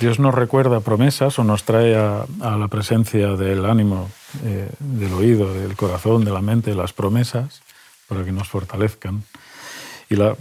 Dios 0.00 0.18
nos 0.18 0.32
recuerda 0.32 0.80
promesas 0.80 1.38
o 1.38 1.44
nos 1.44 1.64
trae 1.64 1.94
a, 1.94 2.24
la 2.40 2.68
presencia 2.68 3.36
del 3.36 3.66
ánimo, 3.66 4.08
eh, 4.44 4.70
del 4.78 5.12
oído, 5.12 5.52
del 5.52 5.76
corazón, 5.76 6.24
de 6.24 6.30
la 6.30 6.40
mente, 6.40 6.74
las 6.74 6.94
promesas 6.94 7.60
para 8.08 8.24
que 8.24 8.32
nos 8.32 8.48
fortalezcan. 8.48 9.24
Y 10.08 10.16
la, 10.16 10.36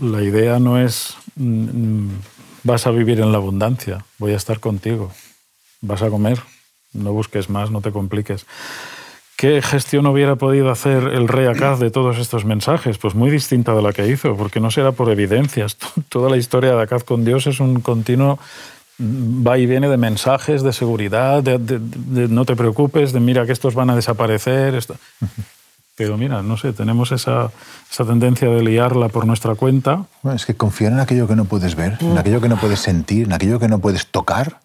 la 0.00 0.22
idea 0.22 0.58
no 0.58 0.78
es 0.78 1.14
mm, 1.36 2.08
vas 2.64 2.86
a 2.86 2.90
vivir 2.90 3.20
en 3.20 3.32
la 3.32 3.38
abundancia, 3.38 4.04
voy 4.18 4.32
a 4.32 4.36
estar 4.36 4.60
contigo, 4.60 5.12
vas 5.82 6.02
a 6.02 6.08
comer, 6.08 6.40
no 6.92 7.12
busques 7.12 7.48
más, 7.50 7.70
no 7.70 7.80
te 7.80 7.92
compliques. 7.92 8.46
¿Qué 9.42 9.60
gestión 9.60 10.06
hubiera 10.06 10.36
podido 10.36 10.70
hacer 10.70 11.02
el 11.02 11.26
rey 11.26 11.46
Acaz 11.46 11.80
de 11.80 11.90
todos 11.90 12.18
estos 12.18 12.44
mensajes? 12.44 12.96
Pues 12.96 13.16
muy 13.16 13.28
distinta 13.28 13.74
de 13.74 13.82
la 13.82 13.92
que 13.92 14.06
hizo, 14.06 14.36
porque 14.36 14.60
no 14.60 14.70
será 14.70 14.92
por 14.92 15.10
evidencias. 15.10 15.76
Toda 16.08 16.30
la 16.30 16.36
historia 16.36 16.76
de 16.76 16.82
Acaz 16.82 17.02
con 17.02 17.24
Dios 17.24 17.48
es 17.48 17.58
un 17.58 17.80
continuo 17.80 18.38
va 19.00 19.58
y 19.58 19.66
viene 19.66 19.88
de 19.88 19.96
mensajes 19.96 20.62
de 20.62 20.72
seguridad, 20.72 21.42
de, 21.42 22.28
no 22.28 22.44
te 22.44 22.54
preocupes, 22.54 23.12
de 23.12 23.18
mira 23.18 23.44
que 23.44 23.50
estos 23.50 23.74
van 23.74 23.90
a 23.90 23.96
desaparecer. 23.96 24.78
Pero 25.96 26.16
mira, 26.16 26.40
no 26.42 26.56
sé, 26.56 26.72
tenemos 26.72 27.10
esa, 27.10 27.50
esa, 27.90 28.04
tendencia 28.04 28.48
de 28.48 28.62
liarla 28.62 29.08
por 29.08 29.26
nuestra 29.26 29.56
cuenta. 29.56 30.04
Bueno, 30.22 30.36
es 30.36 30.46
que 30.46 30.54
confiar 30.54 30.92
en 30.92 31.00
aquello 31.00 31.26
que 31.26 31.34
no 31.34 31.46
puedes 31.46 31.74
ver, 31.74 31.98
en 32.00 32.16
aquello 32.16 32.40
que 32.40 32.48
no 32.48 32.58
puedes 32.58 32.78
sentir, 32.78 33.26
en 33.26 33.32
aquello 33.32 33.58
que 33.58 33.66
no 33.66 33.80
puedes 33.80 34.06
tocar, 34.06 34.60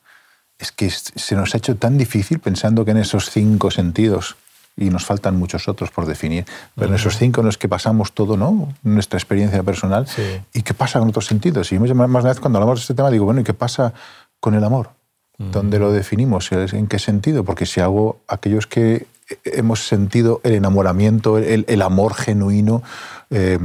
es 0.60 0.72
que 0.72 0.91
se 0.91 1.36
nos 1.36 1.55
ha 1.55 1.57
hecho 1.57 1.75
tan 1.77 1.98
difícil 1.98 2.38
pensando 2.38 2.86
que 2.86 2.91
en 2.91 2.98
esos 2.98 3.31
cinco 3.31 3.72
sentidos 3.72 4.36
y 4.77 4.91
nos 4.91 5.05
faltan 5.05 5.36
muchos 5.36 5.67
otros 5.67 5.89
por 5.89 6.05
definir. 6.05 6.46
Pero 6.75 6.89
en 6.89 6.96
esos 6.96 7.17
cinco 7.17 7.41
en 7.41 7.48
los 7.48 7.57
que 7.57 7.67
pasamos 7.67 8.13
todo, 8.13 8.38
¿no? 8.38 8.74
Nuestra 8.84 9.17
experiencia 9.17 9.63
personal. 9.63 10.07
¿Y 10.53 10.62
qué 10.62 10.74
pasa 10.74 11.00
con 11.00 11.10
otros 11.10 11.25
sentidos? 11.25 11.72
Y 11.72 11.79
más 11.79 11.89
de 11.89 11.93
una 11.96 12.22
vez 12.22 12.39
cuando 12.39 12.60
hablamos 12.60 12.79
de 12.79 12.81
este 12.81 12.93
tema 12.93 13.10
digo, 13.10 13.25
bueno, 13.25 13.41
¿y 13.41 13.43
qué 13.43 13.55
pasa 13.55 13.93
con 14.39 14.53
el 14.53 14.63
amor? 14.63 14.91
¿Dónde 15.39 15.79
lo 15.79 15.91
definimos? 15.91 16.51
¿En 16.51 16.88
qué 16.88 17.00
sentido? 17.00 17.43
Porque 17.43 17.65
si 17.65 17.81
hago 17.81 18.22
aquellos 18.27 18.65
que 18.67 19.07
hemos 19.43 19.88
sentido 19.88 20.41
el 20.43 20.53
enamoramiento, 20.53 21.38
el, 21.38 21.81
amor 21.81 22.13
genuino, 22.13 22.81
eh, 23.29 23.60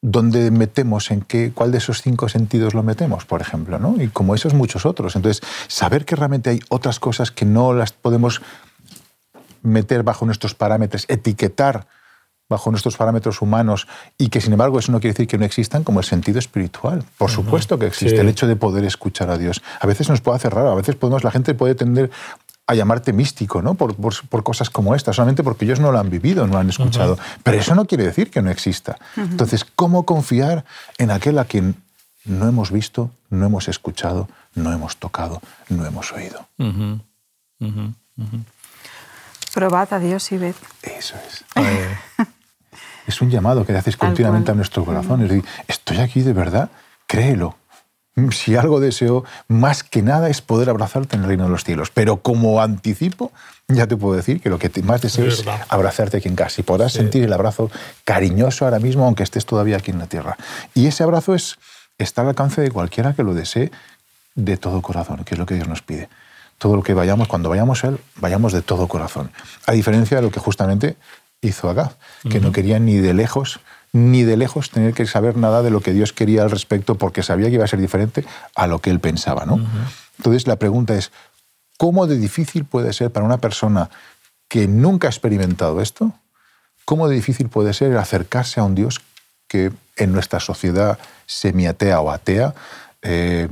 ¿dónde 0.00 0.50
metemos? 0.50 1.10
¿En 1.10 1.22
qué, 1.22 1.52
cuál 1.52 1.72
de 1.72 1.78
esos 1.78 2.00
cinco 2.00 2.28
sentidos 2.28 2.74
lo 2.74 2.82
metemos, 2.82 3.24
por 3.24 3.40
ejemplo? 3.40 3.78
¿no? 3.78 4.00
Y 4.00 4.08
como 4.08 4.34
esos 4.34 4.54
muchos 4.54 4.86
otros. 4.86 5.16
Entonces, 5.16 5.42
saber 5.68 6.04
que 6.04 6.16
realmente 6.16 6.50
hay 6.50 6.60
otras 6.68 7.00
cosas 7.00 7.30
que 7.30 7.44
no 7.44 7.74
las 7.74 7.92
podemos 7.92 8.40
meter 9.66 10.02
bajo 10.02 10.24
nuestros 10.24 10.54
parámetros, 10.54 11.04
etiquetar 11.08 11.86
bajo 12.48 12.70
nuestros 12.70 12.96
parámetros 12.96 13.42
humanos 13.42 13.88
y 14.18 14.28
que 14.28 14.40
sin 14.40 14.52
embargo 14.52 14.78
eso 14.78 14.92
no 14.92 15.00
quiere 15.00 15.14
decir 15.14 15.26
que 15.26 15.38
no 15.38 15.44
existan 15.44 15.82
como 15.82 15.98
el 15.98 16.04
sentido 16.04 16.38
espiritual. 16.38 17.04
Por 17.18 17.30
supuesto 17.30 17.78
que 17.78 17.86
existe 17.86 18.20
el 18.20 18.28
hecho 18.28 18.46
de 18.46 18.56
poder 18.56 18.84
escuchar 18.84 19.30
a 19.30 19.38
Dios. 19.38 19.62
A 19.80 19.86
veces 19.86 20.08
nos 20.08 20.20
puede 20.20 20.36
hacer 20.36 20.54
raro, 20.54 20.70
a 20.70 20.74
veces 20.76 20.94
podemos, 20.94 21.24
la 21.24 21.30
gente 21.30 21.54
puede 21.54 21.74
tender 21.74 22.10
a 22.68 22.74
llamarte 22.74 23.12
místico, 23.12 23.62
¿no? 23.62 23.74
Por, 23.74 23.94
por, 23.94 24.42
cosas 24.42 24.70
como 24.70 24.94
esta, 24.94 25.12
solamente 25.12 25.44
porque 25.44 25.64
ellos 25.64 25.78
no 25.78 25.92
lo 25.92 25.98
han 25.98 26.10
vivido, 26.10 26.46
no 26.46 26.54
lo 26.54 26.58
han 26.58 26.68
escuchado. 26.68 27.16
Pero 27.44 27.58
eso 27.58 27.74
no 27.76 27.86
quiere 27.86 28.04
decir 28.04 28.30
que 28.30 28.42
no 28.42 28.50
exista. 28.50 28.98
Entonces, 29.16 29.64
¿cómo 29.64 30.04
confiar 30.04 30.64
en 30.98 31.12
aquel 31.12 31.38
a 31.38 31.44
quien 31.44 31.76
no 32.24 32.48
hemos 32.48 32.72
visto, 32.72 33.10
no 33.30 33.46
hemos 33.46 33.68
escuchado, 33.68 34.28
no 34.54 34.72
hemos 34.72 34.96
tocado, 34.96 35.40
no 35.68 35.86
hemos 35.86 36.12
oído? 36.12 36.48
Probad 39.56 39.94
a 39.94 39.98
Dios 39.98 40.30
y 40.32 40.36
ved. 40.36 40.54
Eso 40.82 41.16
es. 41.26 41.42
es 43.06 43.22
un 43.22 43.30
llamado 43.30 43.64
que 43.64 43.72
le 43.72 43.78
haces 43.78 43.96
continuamente 43.96 44.50
a 44.50 44.54
nuestro 44.54 44.84
corazón. 44.84 45.22
Es 45.22 45.30
decir, 45.30 45.46
estoy 45.66 45.96
aquí 45.96 46.20
de 46.20 46.34
verdad, 46.34 46.68
créelo. 47.06 47.56
Si 48.32 48.54
algo 48.54 48.80
deseo, 48.80 49.24
más 49.48 49.82
que 49.82 50.02
nada 50.02 50.28
es 50.28 50.42
poder 50.42 50.68
abrazarte 50.68 51.16
en 51.16 51.22
el 51.22 51.28
reino 51.28 51.44
de 51.44 51.48
los 51.48 51.64
cielos. 51.64 51.90
Pero 51.90 52.18
como 52.18 52.60
anticipo, 52.60 53.32
ya 53.66 53.86
te 53.86 53.96
puedo 53.96 54.14
decir 54.14 54.42
que 54.42 54.50
lo 54.50 54.58
que 54.58 54.70
más 54.82 55.00
deseo 55.00 55.26
es, 55.26 55.42
abrazarte 55.70 56.18
aquí 56.18 56.28
en 56.28 56.36
casa. 56.36 56.60
Y 56.60 56.64
podrás 56.64 56.92
sentir 56.92 57.24
el 57.24 57.32
abrazo 57.32 57.70
cariñoso 58.04 58.66
ahora 58.66 58.78
mismo, 58.78 59.06
aunque 59.06 59.22
estés 59.22 59.46
todavía 59.46 59.78
aquí 59.78 59.90
en 59.90 60.00
la 60.00 60.06
tierra. 60.06 60.36
Y 60.74 60.86
ese 60.86 61.02
abrazo 61.02 61.34
es, 61.34 61.58
está 61.96 62.20
al 62.20 62.28
alcance 62.28 62.60
de 62.60 62.70
cualquiera 62.70 63.14
que 63.14 63.22
lo 63.22 63.32
desee 63.32 63.70
de 64.34 64.58
todo 64.58 64.82
corazón, 64.82 65.24
que 65.24 65.34
es 65.34 65.38
lo 65.38 65.46
que 65.46 65.54
Dios 65.54 65.66
nos 65.66 65.80
pide. 65.80 66.10
Todo 66.58 66.76
lo 66.76 66.82
que 66.82 66.94
vayamos, 66.94 67.28
cuando 67.28 67.48
vayamos 67.48 67.84
a 67.84 67.88
Él, 67.88 67.98
vayamos 68.16 68.52
de 68.52 68.62
todo 68.62 68.88
corazón. 68.88 69.30
A 69.66 69.72
diferencia 69.72 70.16
de 70.16 70.22
lo 70.22 70.30
que 70.30 70.40
justamente 70.40 70.96
hizo 71.42 71.68
acá, 71.68 71.92
que 72.30 72.40
no 72.40 72.52
quería 72.52 72.78
ni 72.78 72.96
de 72.96 73.14
lejos, 73.14 73.60
ni 73.92 74.22
de 74.24 74.36
lejos 74.36 74.70
tener 74.70 74.94
que 74.94 75.06
saber 75.06 75.36
nada 75.36 75.62
de 75.62 75.70
lo 75.70 75.80
que 75.80 75.92
Dios 75.92 76.12
quería 76.12 76.42
al 76.42 76.50
respecto 76.50 76.96
porque 76.96 77.22
sabía 77.22 77.48
que 77.48 77.54
iba 77.54 77.64
a 77.64 77.68
ser 77.68 77.80
diferente 77.80 78.24
a 78.54 78.66
lo 78.66 78.80
que 78.80 78.90
él 78.90 79.00
pensaba. 79.00 79.46
¿no? 79.46 79.60
Entonces 80.18 80.46
la 80.46 80.56
pregunta 80.56 80.94
es, 80.94 81.12
¿cómo 81.78 82.06
de 82.06 82.18
difícil 82.18 82.64
puede 82.64 82.92
ser 82.92 83.10
para 83.10 83.26
una 83.26 83.38
persona 83.38 83.90
que 84.48 84.68
nunca 84.68 85.08
ha 85.08 85.10
experimentado 85.10 85.80
esto? 85.80 86.12
¿Cómo 86.84 87.08
de 87.08 87.16
difícil 87.16 87.48
puede 87.48 87.74
ser 87.74 87.96
acercarse 87.96 88.60
a 88.60 88.64
un 88.64 88.74
Dios 88.74 89.00
que 89.48 89.72
en 89.96 90.12
nuestra 90.12 90.40
sociedad 90.40 90.98
semiatea 91.26 92.00
o 92.00 92.10
atea 92.10 92.54
eh, 93.02 93.48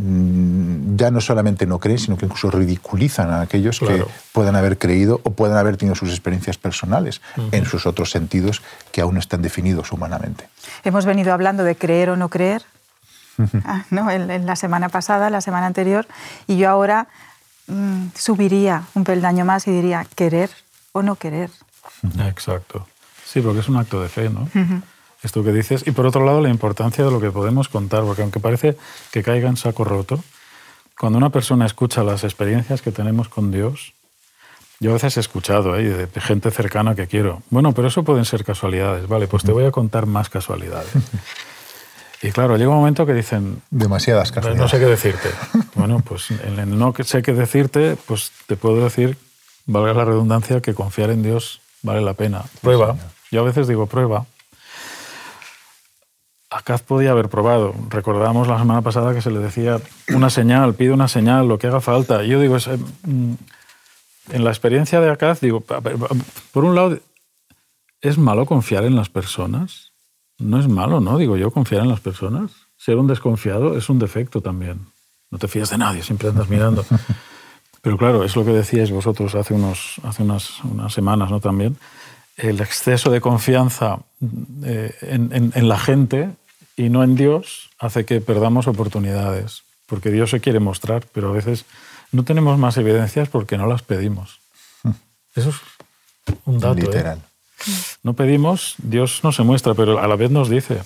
ya 0.00 1.10
no 1.10 1.20
solamente 1.20 1.66
no 1.66 1.80
creen, 1.80 1.98
sino 1.98 2.16
que 2.16 2.26
incluso 2.26 2.52
ridiculizan 2.52 3.30
a 3.30 3.40
aquellos 3.40 3.80
que 3.80 4.04
puedan 4.32 4.54
haber 4.54 4.78
creído 4.78 5.20
o 5.24 5.32
puedan 5.32 5.58
haber 5.58 5.76
tenido 5.76 5.96
sus 5.96 6.10
experiencias 6.10 6.56
personales 6.56 7.20
en 7.50 7.64
sus 7.64 7.84
otros 7.84 8.10
sentidos 8.10 8.62
que 8.92 9.00
aún 9.00 9.14
no 9.14 9.20
están 9.20 9.42
definidos 9.42 9.90
humanamente. 9.92 10.48
Hemos 10.84 11.04
venido 11.04 11.32
hablando 11.32 11.64
de 11.64 11.74
creer 11.74 12.10
o 12.10 12.16
no 12.16 12.28
creer 12.28 12.62
ah, 13.64 13.84
¿no? 13.90 14.10
En, 14.10 14.46
la 14.46 14.56
semana 14.56 14.88
pasada, 14.88 15.30
la 15.30 15.40
semana 15.40 15.66
anterior, 15.66 16.06
y 16.46 16.58
yo 16.58 16.70
ahora 16.70 17.08
mm, 17.66 18.08
subiría 18.14 18.84
un 18.94 19.04
peldaño 19.04 19.44
más 19.44 19.66
y 19.66 19.70
diría 19.72 20.06
querer 20.14 20.50
o 20.92 21.02
no 21.02 21.16
querer. 21.16 21.50
Exacto. 22.20 22.86
Sí, 23.24 23.40
porque 23.40 23.60
es 23.60 23.68
un 23.68 23.76
acto 23.76 24.00
de 24.02 24.08
fe, 24.08 24.30
¿no? 24.30 24.48
Esto 25.22 25.42
que 25.42 25.52
dices. 25.52 25.84
Y 25.86 25.92
por 25.92 26.06
otro 26.06 26.24
lado, 26.24 26.40
la 26.40 26.48
importancia 26.48 27.04
de 27.04 27.10
lo 27.10 27.20
que 27.20 27.30
podemos 27.30 27.68
contar, 27.68 28.04
porque 28.04 28.22
aunque 28.22 28.40
parece 28.40 28.76
que 29.10 29.22
caiga 29.22 29.48
en 29.48 29.56
saco 29.56 29.84
roto, 29.84 30.22
cuando 30.98 31.18
una 31.18 31.30
persona 31.30 31.66
escucha 31.66 32.02
las 32.02 32.24
experiencias 32.24 32.82
que 32.82 32.92
tenemos 32.92 33.28
con 33.28 33.50
Dios, 33.50 33.94
yo 34.80 34.90
a 34.90 34.94
veces 34.94 35.16
he 35.16 35.20
escuchado 35.20 35.76
¿eh? 35.76 36.06
de 36.06 36.20
gente 36.20 36.50
cercana 36.50 36.94
que 36.94 37.06
quiero, 37.06 37.42
bueno, 37.50 37.72
pero 37.72 37.88
eso 37.88 38.04
pueden 38.04 38.24
ser 38.24 38.44
casualidades, 38.44 39.08
vale, 39.08 39.26
pues 39.26 39.42
te 39.42 39.50
voy 39.52 39.64
a 39.64 39.72
contar 39.72 40.06
más 40.06 40.28
casualidades. 40.28 40.90
Y 42.20 42.32
claro, 42.32 42.56
llega 42.56 42.70
un 42.70 42.78
momento 42.78 43.06
que 43.06 43.14
dicen... 43.14 43.62
Demasiadas 43.70 44.32
casualidades. 44.32 44.60
No 44.60 44.68
sé 44.68 44.84
qué 44.84 44.90
decirte. 44.90 45.30
Bueno, 45.74 46.02
pues 46.04 46.32
en 46.32 46.58
el 46.58 46.76
no 46.76 46.92
sé 47.04 47.22
qué 47.22 47.32
decirte, 47.32 47.96
pues 48.06 48.32
te 48.48 48.56
puedo 48.56 48.82
decir, 48.82 49.16
valga 49.66 49.94
la 49.94 50.04
redundancia, 50.04 50.60
que 50.60 50.74
confiar 50.74 51.10
en 51.10 51.22
Dios 51.22 51.60
vale 51.82 52.00
la 52.00 52.14
pena. 52.14 52.42
Prueba. 52.60 52.96
Yo 53.30 53.42
a 53.42 53.44
veces 53.44 53.68
digo 53.68 53.86
prueba, 53.86 54.26
Acaz 56.50 56.82
podía 56.82 57.10
haber 57.10 57.28
probado. 57.28 57.74
Recordamos 57.90 58.48
la 58.48 58.58
semana 58.58 58.80
pasada 58.80 59.14
que 59.14 59.20
se 59.20 59.30
le 59.30 59.38
decía 59.38 59.80
una 60.14 60.30
señal, 60.30 60.74
pide 60.74 60.92
una 60.92 61.08
señal, 61.08 61.46
lo 61.46 61.58
que 61.58 61.66
haga 61.66 61.80
falta. 61.80 62.22
yo 62.24 62.40
digo, 62.40 62.56
mm, 62.56 63.34
en 64.30 64.44
la 64.44 64.50
experiencia 64.50 65.00
de 65.00 65.10
Acaz, 65.10 65.40
digo, 65.40 65.60
por 65.60 66.64
un 66.64 66.74
lado, 66.74 66.98
¿es 68.00 68.16
malo 68.16 68.46
confiar 68.46 68.84
en 68.84 68.96
las 68.96 69.10
personas? 69.10 69.92
No 70.38 70.58
es 70.58 70.68
malo, 70.68 71.00
¿no? 71.00 71.18
Digo 71.18 71.36
yo, 71.36 71.50
confiar 71.50 71.82
en 71.82 71.88
las 71.88 72.00
personas. 72.00 72.52
Ser 72.76 72.96
un 72.96 73.08
desconfiado 73.08 73.76
es 73.76 73.90
un 73.90 73.98
defecto 73.98 74.40
también. 74.40 74.86
No 75.30 75.38
te 75.38 75.48
fías 75.48 75.70
de 75.70 75.78
nadie, 75.78 76.02
siempre 76.02 76.28
andas 76.28 76.48
mirando. 76.48 76.84
Pero 77.82 77.98
claro, 77.98 78.24
es 78.24 78.34
lo 78.36 78.44
que 78.44 78.52
decíais 78.52 78.90
vosotros 78.90 79.34
hace, 79.34 79.52
unos, 79.54 80.00
hace 80.02 80.22
unas, 80.22 80.64
unas 80.64 80.92
semanas, 80.92 81.30
¿no? 81.30 81.40
También 81.40 81.76
el 82.38 82.60
exceso 82.60 83.10
de 83.10 83.20
confianza 83.20 83.98
eh, 84.64 84.96
en, 85.02 85.68
la 85.68 85.78
gente 85.78 86.30
y 86.76 86.88
no 86.88 87.02
en 87.02 87.16
Dios 87.16 87.70
hace 87.78 88.04
que 88.04 88.20
perdamos 88.20 88.66
oportunidades, 88.68 89.64
porque 89.86 90.10
Dios 90.10 90.30
se 90.30 90.40
quiere 90.40 90.60
mostrar, 90.60 91.04
pero 91.12 91.30
a 91.30 91.32
veces 91.32 91.64
no 92.12 92.24
tenemos 92.24 92.58
más 92.58 92.76
evidencias 92.76 93.28
porque 93.28 93.58
no 93.58 93.66
las 93.66 93.82
pedimos. 93.82 94.40
Eso 95.34 95.50
es 95.50 95.56
un 96.44 96.60
dato. 96.60 96.78
¿eh? 96.78 96.82
Literal. 96.82 97.22
No 98.02 98.14
pedimos, 98.14 98.76
Dios 98.78 99.20
no 99.24 99.32
se 99.32 99.42
muestra, 99.42 99.74
pero 99.74 99.98
a 99.98 100.06
la 100.06 100.16
vez 100.16 100.30
nos 100.30 100.48
dice, 100.48 100.80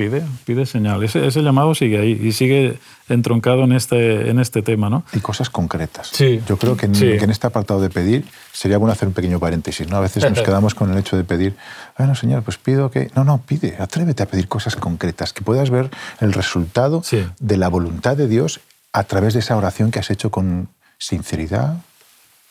pide, 0.00 0.22
pide 0.46 0.64
señal. 0.64 1.02
Ese, 1.02 1.26
ese, 1.26 1.42
llamado 1.42 1.74
sigue 1.74 1.98
ahí 1.98 2.12
y 2.12 2.32
sigue 2.32 2.78
entroncado 3.10 3.64
en 3.64 3.72
este, 3.72 4.30
en 4.30 4.38
este 4.38 4.62
tema. 4.62 4.88
¿no? 4.88 5.04
Y 5.12 5.20
cosas 5.20 5.50
concretas. 5.50 6.08
Sí. 6.10 6.40
Yo 6.48 6.56
creo 6.56 6.74
que 6.74 6.86
en, 6.86 6.92
que 6.92 7.16
en, 7.16 7.30
este 7.30 7.46
apartado 7.46 7.82
de 7.82 7.90
pedir 7.90 8.24
sería 8.50 8.78
bueno 8.78 8.94
hacer 8.94 9.08
un 9.08 9.14
pequeño 9.14 9.38
paréntesis. 9.38 9.86
¿no? 9.90 9.98
A 9.98 10.00
veces 10.00 10.24
nos 10.24 10.40
quedamos 10.40 10.74
con 10.74 10.90
el 10.90 10.96
hecho 10.96 11.18
de 11.18 11.24
pedir, 11.24 11.54
bueno, 11.98 12.14
Señor, 12.14 12.42
pues 12.42 12.56
pido 12.56 12.90
que... 12.90 13.10
No, 13.14 13.24
no, 13.24 13.42
pide, 13.44 13.76
atrévete 13.78 14.22
a 14.22 14.26
pedir 14.26 14.48
cosas 14.48 14.74
concretas, 14.74 15.34
que 15.34 15.42
puedas 15.42 15.68
ver 15.68 15.90
el 16.20 16.32
resultado 16.32 17.02
de 17.38 17.56
la 17.58 17.68
voluntad 17.68 18.16
de 18.16 18.26
Dios 18.26 18.60
a 18.94 19.04
través 19.04 19.34
de 19.34 19.40
esa 19.40 19.54
oración 19.54 19.90
que 19.90 19.98
has 19.98 20.10
hecho 20.10 20.30
con 20.30 20.68
sinceridad, 20.96 21.76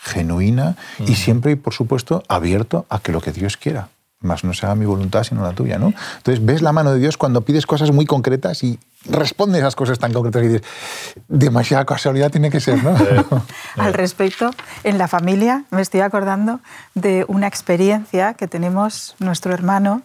genuina 0.01 0.77
y 1.00 1.15
siempre, 1.15 1.58
por 1.58 1.74
supuesto, 1.74 2.24
abierto 2.27 2.86
a 2.89 3.00
que 3.00 3.12
lo 3.12 3.22
que 3.22 3.32
Dios 3.32 3.58
quiera 3.58 3.89
más 4.21 4.43
no 4.43 4.53
sea 4.53 4.75
mi 4.75 4.85
voluntad 4.85 5.23
sino 5.23 5.43
la 5.43 5.53
tuya, 5.53 5.77
¿no? 5.77 5.93
Entonces 6.17 6.43
ves 6.45 6.61
la 6.61 6.73
mano 6.73 6.91
de 6.91 6.99
Dios 6.99 7.17
cuando 7.17 7.41
pides 7.41 7.65
cosas 7.65 7.91
muy 7.91 8.05
concretas 8.05 8.63
y 8.63 8.79
responde 9.05 9.59
esas 9.59 9.75
cosas 9.75 9.97
tan 9.97 10.11
concretas 10.11 10.43
y 10.43 10.47
dices, 10.47 10.67
demasiada 11.27 11.85
casualidad 11.85 12.29
tiene 12.29 12.49
que 12.49 12.59
ser, 12.59 12.83
¿no? 12.83 12.95
Al 13.77 13.93
respecto, 13.93 14.51
en 14.83 14.97
la 14.97 15.07
familia 15.07 15.63
me 15.71 15.81
estoy 15.81 16.01
acordando 16.01 16.59
de 16.95 17.25
una 17.27 17.47
experiencia 17.47 18.33
que 18.33 18.47
tenemos 18.47 19.15
nuestro 19.19 19.53
hermano 19.53 20.01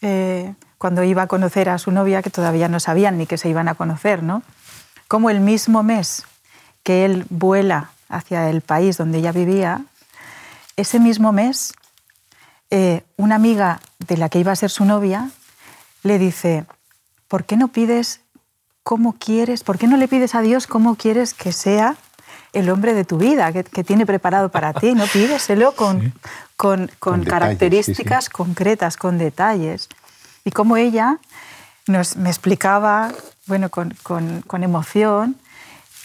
eh, 0.00 0.54
cuando 0.78 1.02
iba 1.02 1.22
a 1.22 1.26
conocer 1.26 1.68
a 1.68 1.78
su 1.78 1.90
novia, 1.90 2.22
que 2.22 2.30
todavía 2.30 2.68
no 2.68 2.80
sabían 2.80 3.18
ni 3.18 3.26
que 3.26 3.38
se 3.38 3.48
iban 3.48 3.68
a 3.68 3.74
conocer, 3.74 4.22
¿no? 4.22 4.42
Como 5.08 5.30
el 5.30 5.40
mismo 5.40 5.82
mes 5.82 6.24
que 6.82 7.04
él 7.04 7.26
vuela 7.30 7.90
hacia 8.08 8.50
el 8.50 8.60
país 8.60 8.96
donde 8.96 9.18
ella 9.18 9.32
vivía, 9.32 9.82
ese 10.76 11.00
mismo 11.00 11.32
mes 11.32 11.72
eh, 12.76 13.04
una 13.16 13.36
amiga 13.36 13.80
de 14.00 14.16
la 14.16 14.28
que 14.28 14.40
iba 14.40 14.50
a 14.50 14.56
ser 14.56 14.68
su 14.68 14.84
novia 14.84 15.30
le 16.02 16.18
dice, 16.18 16.64
¿por 17.28 17.44
qué 17.44 17.56
no 17.56 17.68
pides 17.68 18.18
cómo 18.82 19.12
quieres, 19.16 19.62
por 19.62 19.78
qué 19.78 19.86
no 19.86 19.96
le 19.96 20.08
pides 20.08 20.34
a 20.34 20.40
Dios 20.40 20.66
cómo 20.66 20.96
quieres 20.96 21.34
que 21.34 21.52
sea 21.52 21.94
el 22.52 22.68
hombre 22.70 22.94
de 22.94 23.04
tu 23.04 23.16
vida, 23.16 23.52
que, 23.52 23.84
tiene 23.84 24.06
preparado 24.06 24.48
para 24.48 24.72
ti? 24.72 24.92
No 24.94 25.06
pídeselo 25.06 25.72
con, 25.76 26.12
con, 26.56 26.90
características 27.24 28.28
concretas, 28.28 28.96
con 28.96 29.18
detalles. 29.18 29.88
Y 30.44 30.50
como 30.50 30.76
ella 30.76 31.18
nos, 31.86 32.16
me 32.16 32.28
explicaba, 32.28 33.12
bueno, 33.46 33.68
con, 33.68 33.94
con 34.02 34.64
emoción, 34.64 35.36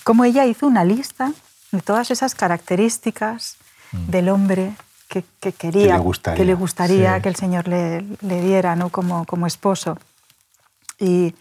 cómo 0.03 0.23
ella 0.23 0.45
hizo 0.45 0.67
una 0.67 0.83
lista 0.83 1.31
de 1.71 1.81
todas 1.81 2.11
esas 2.11 2.35
características 2.35 3.57
mm. 3.91 4.11
del 4.11 4.29
hombre 4.29 4.75
que, 5.09 5.23
quería, 5.51 6.01
que 6.35 6.45
le 6.45 6.53
gustaría, 6.53 7.19
que, 7.19 7.29
el 7.29 7.35
Señor 7.35 7.67
le, 7.67 8.03
diera 8.21 8.75
¿no? 8.75 8.89
como, 8.89 9.25
como 9.25 9.47
esposo. 9.47 9.97
Y, 10.99 11.35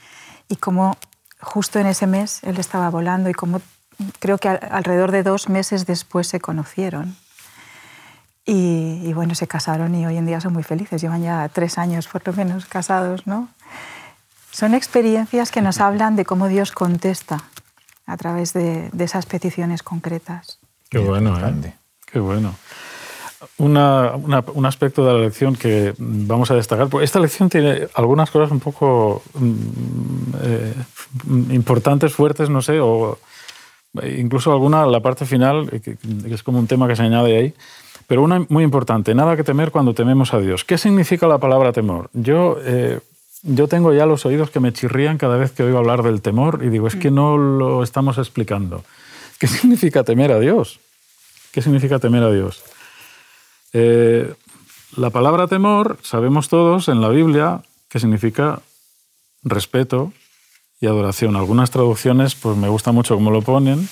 y, 0.48 0.56
como 0.56 0.96
justo 1.40 1.78
en 1.78 1.86
ese 1.86 2.06
mes 2.06 2.42
él 2.44 2.58
estaba 2.58 2.88
volando 2.90 3.28
y 3.28 3.34
como 3.34 3.60
creo 4.18 4.38
que 4.38 4.48
alrededor 4.48 5.12
de 5.12 5.22
dos 5.22 5.48
meses 5.48 5.86
después 5.86 6.26
se 6.26 6.40
conocieron. 6.40 7.16
Y, 8.50 9.12
bueno, 9.12 9.34
se 9.34 9.46
casaron 9.46 9.94
y 9.94 10.06
hoy 10.06 10.16
en 10.16 10.24
día 10.24 10.40
son 10.40 10.54
muy 10.54 10.62
felices. 10.62 11.02
Llevan 11.02 11.22
ya 11.22 11.50
tres 11.50 11.76
años 11.76 12.08
por 12.08 12.26
lo 12.26 12.32
menos 12.32 12.64
casados, 12.64 13.26
¿no? 13.26 13.50
Son 14.50 14.72
experiencias 14.72 15.50
que 15.50 15.60
nos 15.60 15.80
hablan 15.80 16.16
de 16.16 16.24
cómo 16.24 16.48
Dios 16.48 16.72
contesta 16.72 17.44
a 18.06 18.16
través 18.16 18.54
de, 18.54 18.88
de 18.90 19.04
esas 19.04 19.26
peticiones 19.26 19.82
concretas. 19.82 20.60
Qué 20.88 20.96
bueno, 20.96 21.38
¿eh? 21.46 21.74
Qué 22.10 22.20
bueno. 22.20 22.54
Una, 23.58 24.14
un 24.14 24.66
aspecto 24.66 25.04
de 25.04 25.12
la 25.12 25.18
lección 25.20 25.54
que 25.56 25.94
vamos 25.98 26.50
a 26.50 26.54
destacar. 26.54 26.88
Esta 27.02 27.20
lección 27.20 27.48
tiene 27.48 27.88
algunas 27.94 28.30
cosas 28.30 28.50
un 28.50 28.60
poco 28.60 29.22
mm, 29.34 29.54
eh, 30.42 30.74
importantes, 31.50 32.12
fuertes, 32.12 32.50
no 32.50 32.62
sé, 32.62 32.80
o 32.80 33.18
incluso 34.02 34.52
alguna, 34.52 34.86
la 34.86 35.00
parte 35.00 35.24
final, 35.24 35.70
que, 35.70 35.96
que 35.96 36.34
es 36.34 36.42
como 36.42 36.58
un 36.58 36.66
tema 36.66 36.88
que 36.88 36.96
se 36.96 37.02
añade 37.02 37.36
ahí. 37.36 37.54
Pero 38.08 38.22
una 38.22 38.44
muy 38.48 38.64
importante, 38.64 39.14
nada 39.14 39.36
que 39.36 39.44
temer 39.44 39.70
cuando 39.70 39.92
tememos 39.92 40.32
a 40.32 40.40
Dios. 40.40 40.64
¿Qué 40.64 40.78
significa 40.78 41.26
la 41.26 41.38
palabra 41.38 41.72
temor? 41.72 42.08
Yo, 42.14 42.56
eh, 42.64 43.00
yo 43.42 43.68
tengo 43.68 43.92
ya 43.92 44.06
los 44.06 44.24
oídos 44.24 44.50
que 44.50 44.60
me 44.60 44.72
chirrían 44.72 45.18
cada 45.18 45.36
vez 45.36 45.52
que 45.52 45.62
oigo 45.62 45.76
hablar 45.76 46.02
del 46.02 46.22
temor 46.22 46.60
y 46.64 46.70
digo, 46.70 46.88
es 46.88 46.96
que 46.96 47.10
no 47.10 47.36
lo 47.36 47.82
estamos 47.82 48.16
explicando. 48.16 48.82
¿Qué 49.38 49.46
significa 49.46 50.04
temer 50.04 50.32
a 50.32 50.40
Dios? 50.40 50.80
¿Qué 51.52 51.60
significa 51.60 51.98
temer 51.98 52.22
a 52.22 52.32
Dios? 52.32 52.62
Eh, 53.72 54.32
la 54.96 55.10
palabra 55.10 55.46
temor, 55.46 55.98
sabemos 56.02 56.48
todos 56.48 56.88
en 56.88 57.00
la 57.00 57.08
Biblia 57.08 57.62
que 57.88 58.00
significa 58.00 58.60
respeto 59.42 60.12
y 60.80 60.86
adoración. 60.86 61.36
Algunas 61.36 61.70
traducciones, 61.70 62.34
pues 62.34 62.56
me 62.56 62.68
gusta 62.68 62.92
mucho 62.92 63.14
cómo 63.14 63.30
lo 63.30 63.42
ponen, 63.42 63.88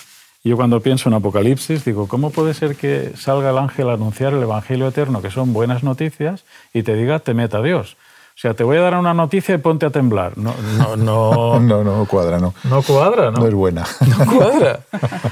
yo 0.47 0.57
cuando 0.57 0.81
pienso 0.81 1.09
en 1.09 1.15
Apocalipsis 1.17 1.85
digo, 1.85 2.07
¿cómo 2.07 2.31
puede 2.31 2.55
ser 2.55 2.77
que 2.77 3.17
salga 3.17 3.51
el 3.51 3.59
ángel 3.59 3.91
a 3.91 3.95
anunciar 3.95 4.33
el 4.33 4.43
Evangelio 4.45 4.87
eterno, 4.87 5.21
que 5.21 5.33
son 5.33 5.53
buenas 5.53 5.83
noticias, 5.83 6.45
y 6.73 6.85
te 6.85 6.95
diga, 6.95 7.21
meta 7.35 7.59
a 7.59 7.63
Dios? 7.63 7.97
O 8.37 8.39
sea, 8.39 8.53
te 8.53 8.65
voy 8.65 8.77
a 8.77 8.83
dar 8.83 8.95
una 8.99 9.15
noticia 9.15 9.55
y 9.55 9.59
ponte 9.59 9.87
a 9.87 9.91
temblar. 9.91 10.37
No, 10.37 10.55
no, 10.77 10.95
no, 10.99 11.59
no, 11.59 11.83
no 11.83 12.05
cuadra, 12.05 12.39
no. 12.39 12.53
No 12.65 12.83
cuadra, 12.83 13.31
¿no? 13.31 13.39
No 13.39 13.47
es 13.47 13.55
buena. 13.55 13.87
No 14.07 14.37
cuadra. 14.37 14.81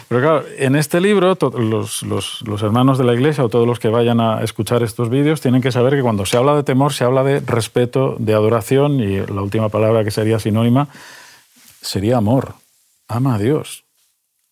Pero 0.09 0.21
claro, 0.23 0.45
en 0.57 0.75
este 0.75 1.03
libro, 1.03 1.37
los, 1.59 2.03
los, 2.03 2.41
los, 2.43 2.63
hermanos 2.63 2.97
de 2.97 3.05
la 3.05 3.13
iglesia 3.13 3.45
o 3.45 3.51
todos 3.51 3.67
los 3.67 3.79
que 3.79 3.89
vayan 3.89 4.21
a 4.21 4.43
escuchar 4.43 4.83
estos 4.83 5.11
vídeos 5.11 5.43
tienen 5.43 5.61
que 5.61 5.71
saber 5.71 5.95
que 5.95 6.01
cuando 6.01 6.25
se 6.25 6.39
habla 6.39 6.57
de 6.57 6.63
temor, 6.63 6.95
se 6.95 7.05
habla 7.05 7.23
de 7.23 7.41
respeto, 7.41 8.17
de 8.19 8.33
adoración, 8.33 8.99
y 9.01 9.19
la 9.19 9.43
última 9.43 9.69
palabra 9.69 10.03
que 10.03 10.11
sería 10.11 10.39
sinónima 10.39 10.89
sería 11.83 12.17
amor. 12.17 12.55
Ama 13.09 13.35
a 13.35 13.39
Dios. 13.39 13.85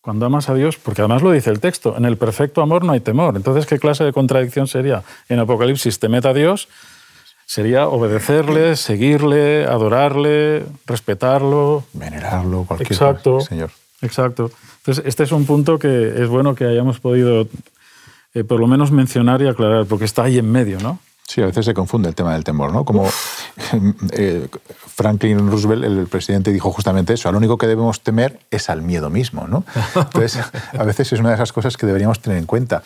Cuando 0.01 0.27
amas 0.27 0.49
a 0.49 0.53
Dios, 0.53 0.77
porque 0.77 1.01
además 1.01 1.23
lo 1.23 1.31
dice 1.31 1.49
el 1.49 1.59
texto, 1.59 1.95
en 1.97 2.05
el 2.05 2.17
perfecto 2.17 2.61
amor 2.61 2.83
no 2.83 2.91
hay 2.91 2.99
temor. 2.99 3.35
Entonces, 3.35 3.65
¿qué 3.65 3.79
clase 3.79 4.03
de 4.03 4.13
contradicción 4.13 4.67
sería? 4.67 5.03
En 5.27 5.39
Apocalipsis, 5.39 5.97
temed 5.97 6.25
a 6.25 6.33
Dios, 6.33 6.67
sería 7.45 7.87
obedecerle, 7.87 8.75
seguirle, 8.75 9.65
adorarle, 9.65 10.65
respetarlo. 10.85 11.83
Venerarlo, 11.93 12.65
cualquier 12.65 12.91
Exacto, 12.91 13.35
cosa, 13.35 13.49
Señor. 13.49 13.71
Exacto. 14.01 14.51
Entonces, 14.77 15.05
este 15.07 15.23
es 15.23 15.31
un 15.31 15.45
punto 15.45 15.79
que 15.79 16.21
es 16.21 16.27
bueno 16.27 16.55
que 16.55 16.65
hayamos 16.65 16.99
podido 16.99 17.47
eh, 18.33 18.43
por 18.43 18.59
lo 18.59 18.67
menos 18.67 18.91
mencionar 18.91 19.41
y 19.41 19.47
aclarar, 19.47 19.85
porque 19.85 20.05
está 20.05 20.23
ahí 20.23 20.39
en 20.39 20.51
medio, 20.51 20.79
¿no? 20.79 20.99
Sí, 21.27 21.41
a 21.41 21.45
veces 21.45 21.65
se 21.65 21.73
confunde 21.73 22.09
el 22.09 22.15
tema 22.15 22.33
del 22.33 22.43
temor, 22.43 22.73
¿no? 22.73 22.83
Como 22.83 23.07
eh, 24.11 24.47
Franklin 24.87 25.49
Roosevelt, 25.49 25.83
el 25.83 26.07
presidente, 26.07 26.51
dijo 26.51 26.71
justamente 26.71 27.13
eso, 27.13 27.29
al 27.29 27.35
único 27.35 27.57
que 27.57 27.67
debemos 27.67 28.01
temer 28.01 28.39
es 28.51 28.69
al 28.69 28.81
miedo 28.81 29.09
mismo, 29.09 29.47
¿no? 29.47 29.63
Entonces, 29.95 30.39
a 30.77 30.83
veces 30.83 31.13
es 31.13 31.19
una 31.19 31.29
de 31.29 31.35
esas 31.35 31.53
cosas 31.53 31.77
que 31.77 31.85
deberíamos 31.85 32.19
tener 32.19 32.39
en 32.39 32.45
cuenta. 32.45 32.83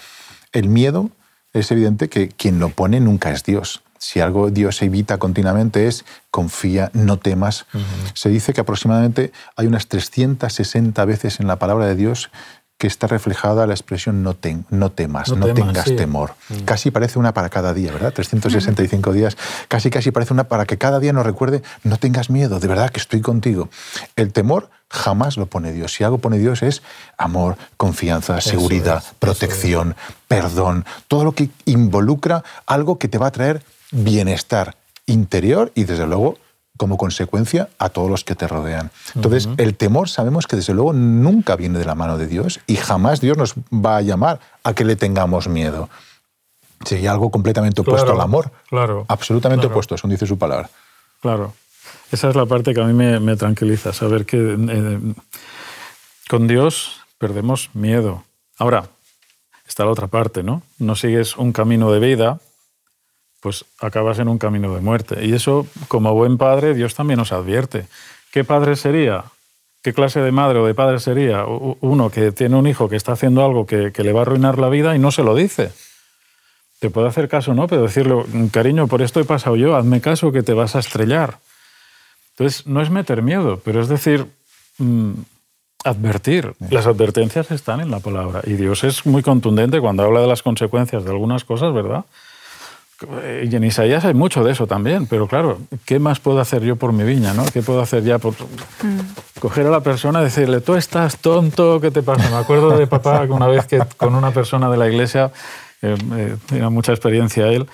El 0.51 0.69
miedo 0.69 1.09
es 1.53 1.71
evidente 1.71 2.09
que 2.09 2.29
quien 2.29 2.59
lo 2.59 2.69
pone 2.69 2.99
nunca 2.99 3.31
es 3.31 3.43
Dios. 3.43 3.81
Si 3.97 4.19
algo 4.19 4.49
Dios 4.49 4.81
evita 4.81 5.17
continuamente 5.17 5.87
es 5.87 6.05
confía, 6.31 6.91
no 6.93 7.17
temas. 7.17 7.65
Se 8.13 8.29
dice 8.29 8.53
que 8.53 8.61
aproximadamente 8.61 9.31
hay 9.55 9.67
unas 9.67 9.87
360 9.87 11.03
veces 11.05 11.39
en 11.39 11.47
la 11.47 11.57
palabra 11.57 11.87
de 11.87 11.95
Dios 11.95 12.29
que 12.77 12.85
está 12.85 13.07
reflejada 13.07 13.65
la 13.65 13.73
expresión 13.73 14.21
no, 14.21 14.37
no 14.69 14.91
temas, 14.91 15.31
no, 15.31 15.53
tengas 15.53 15.95
temor. 15.95 16.35
Mm. 16.49 16.57
Casi 16.65 16.91
parece 16.91 17.17
una 17.17 17.33
para 17.33 17.49
cada 17.49 17.73
día, 17.73 17.91
¿verdad? 17.91 18.13
365 18.13 19.13
días, 19.13 19.35
casi 19.67 19.89
casi 19.89 20.11
parece 20.11 20.33
una 20.33 20.43
para 20.43 20.65
que 20.65 20.77
cada 20.77 20.99
día 20.99 21.11
nos 21.11 21.25
recuerde, 21.25 21.63
no 21.83 21.97
tengas 21.97 22.29
miedo, 22.29 22.59
de 22.59 22.67
verdad 22.67 22.91
que 22.91 22.99
estoy 22.99 23.21
contigo. 23.21 23.69
El 24.15 24.31
temor 24.31 24.69
jamás 24.89 25.37
lo 25.37 25.47
pone 25.47 25.71
Dios. 25.71 25.93
Si 25.93 26.03
algo 26.03 26.19
pone 26.19 26.37
Dios 26.37 26.61
es 26.61 26.83
amor, 27.17 27.57
confianza, 27.77 28.39
seguridad, 28.41 29.03
protección, 29.17 29.95
perdón, 30.27 30.85
todo 31.07 31.23
lo 31.23 31.31
que 31.31 31.49
involucra 31.65 32.43
algo 32.67 32.99
que 32.99 33.07
te 33.07 33.17
va 33.17 33.27
a 33.27 33.31
traer 33.31 33.63
bienestar 33.91 34.75
interior 35.05 35.71
y 35.75 35.85
desde 35.85 36.07
luego 36.07 36.37
como 36.77 36.97
consecuencia 36.97 37.69
a 37.79 37.89
todos 37.89 38.09
los 38.09 38.23
que 38.23 38.35
te 38.35 38.47
rodean. 38.47 38.91
Entonces, 39.15 39.49
el 39.57 39.75
temor 39.75 40.09
sabemos 40.09 40.47
que 40.47 40.55
desde 40.55 40.73
luego 40.73 40.93
nunca 40.93 41.55
viene 41.55 41.79
de 41.79 41.85
la 41.85 41.95
mano 41.95 42.17
de 42.17 42.27
Dios 42.27 42.59
y 42.67 42.75
jamás 42.75 43.19
Dios 43.19 43.35
nos 43.35 43.55
va 43.73 43.97
a 43.97 44.01
llamar 44.01 44.39
a 44.63 44.73
que 44.73 44.85
le 44.85 44.95
tengamos 44.95 45.47
miedo. 45.47 45.89
Sería 46.85 47.11
algo 47.11 47.31
completamente 47.31 47.81
opuesto 47.81 48.13
al 48.13 48.21
amor. 48.21 48.51
Claro. 48.69 49.05
Absolutamente 49.07 49.65
opuesto, 49.65 49.95
eso 49.95 50.07
dice 50.07 50.27
su 50.27 50.37
palabra. 50.37 50.69
Claro. 51.19 51.53
Esa 52.11 52.29
es 52.29 52.35
la 52.35 52.45
parte 52.45 52.73
que 52.73 52.81
a 52.81 52.85
mí 52.85 52.93
me, 52.93 53.35
tranquiliza, 53.35 53.91
saber 53.91 54.25
que 54.25 54.37
eh, 54.37 54.99
con 56.29 56.47
Dios 56.47 57.01
perdemos 57.17 57.71
miedo. 57.73 58.23
Ahora, 58.57 58.85
está 59.67 59.83
la 59.83 59.91
otra 59.91 60.07
parte, 60.07 60.43
¿no? 60.43 60.61
No 60.77 60.95
sigues 60.95 61.35
un 61.37 61.51
camino 61.51 61.91
de 61.91 61.99
vida 61.99 62.39
pues 63.41 63.65
acabas 63.79 64.19
en 64.19 64.27
un 64.27 64.37
camino 64.37 64.73
de 64.73 64.81
muerte. 64.81 65.25
Y 65.25 65.33
eso, 65.33 65.67
como 65.87 66.13
buen 66.13 66.37
padre, 66.37 66.73
Dios 66.73 66.95
también 66.95 67.19
nos 67.19 67.31
advierte. 67.31 67.87
¿Qué 68.31 68.43
padre 68.43 68.75
sería? 68.75 69.25
¿Qué 69.83 69.93
clase 69.93 70.19
de 70.19 70.31
madre 70.31 70.59
o 70.59 70.65
de 70.65 70.73
padre 70.73 70.99
sería 70.99 71.45
uno 71.45 72.09
que 72.09 72.31
tiene 72.31 72.55
un 72.55 72.67
hijo 72.67 72.89
que 72.89 72.95
está 72.95 73.13
haciendo 73.13 73.45
algo 73.45 73.65
que, 73.65 73.91
le 73.95 74.13
va 74.13 74.19
a 74.19 74.23
arruinar 74.23 74.57
la 74.57 74.69
vida 74.69 74.95
y 74.95 74.99
no 74.99 75.11
se 75.11 75.23
lo 75.23 75.35
dice? 75.35 75.71
Te 76.79 76.89
puede 76.89 77.07
hacer 77.07 77.29
caso, 77.29 77.53
¿no? 77.53 77.67
Pero 77.67 77.83
decirle, 77.83 78.23
cariño, 78.51 78.87
por 78.87 79.01
esto 79.01 79.19
he 79.19 79.23
pasado 79.23 79.55
yo, 79.55 79.75
hazme 79.75 80.01
caso 80.01 80.31
que 80.31 80.43
te 80.43 80.53
vas 80.53 80.75
a 80.75 80.79
estrellar. 80.79 81.39
Entonces, 82.31 82.67
no 82.67 82.81
es 82.81 82.89
meter 82.89 83.21
miedo, 83.21 83.61
pero 83.63 83.81
es 83.81 83.87
decir, 83.87 84.27
mm, 84.77 85.13
advertir. 85.83 86.53
Las 86.69 86.85
advertencias 86.85 87.49
están 87.51 87.79
en 87.79 87.89
la 87.89 87.99
palabra. 87.99 88.41
Y 88.45 88.53
Dios 88.53 88.83
es 88.83 89.05
muy 89.05 89.23
contundente 89.23 89.79
cuando 89.79 90.03
habla 90.03 90.21
de 90.21 90.27
las 90.27 90.43
consecuencias 90.43 91.03
de 91.03 91.11
algunas 91.11 91.43
cosas, 91.45 91.73
¿verdad? 91.73 92.05
Y 93.43 93.55
en 93.55 93.63
Isaías 93.63 94.05
hay 94.05 94.15
mucho 94.15 94.43
de 94.43 94.51
eso 94.51 94.65
también, 94.65 95.05
pero 95.05 95.27
claro, 95.27 95.59
¿qué 95.85 95.99
más 95.99 96.19
puedo 96.19 96.39
hacer 96.39 96.63
yo 96.63 96.77
por 96.77 96.93
mi 96.93 97.03
viña? 97.03 97.33
¿no? 97.33 97.45
¿Qué 97.45 97.61
puedo 97.61 97.79
hacer 97.79 98.03
ya 98.03 98.17
por 98.17 98.33
mm. 98.33 99.39
coger 99.39 99.67
a 99.67 99.69
la 99.69 99.81
persona 99.81 100.21
y 100.21 100.23
decirle, 100.23 100.61
tú 100.61 100.73
estás 100.73 101.17
tonto, 101.17 101.79
¿qué 101.79 101.91
te 101.91 102.01
pasa? 102.01 102.27
Me 102.31 102.37
acuerdo 102.37 102.75
de 102.75 102.87
papá 102.87 103.27
que 103.27 103.31
una 103.33 103.45
vez 103.45 103.67
que 103.67 103.79
con 103.97 104.15
una 104.15 104.31
persona 104.31 104.67
de 104.71 104.77
la 104.77 104.87
iglesia, 104.87 105.31
eh, 105.83 105.95
eh, 106.15 106.37
tenía 106.47 106.71
mucha 106.71 106.91
experiencia 106.91 107.47
él, 107.49 107.67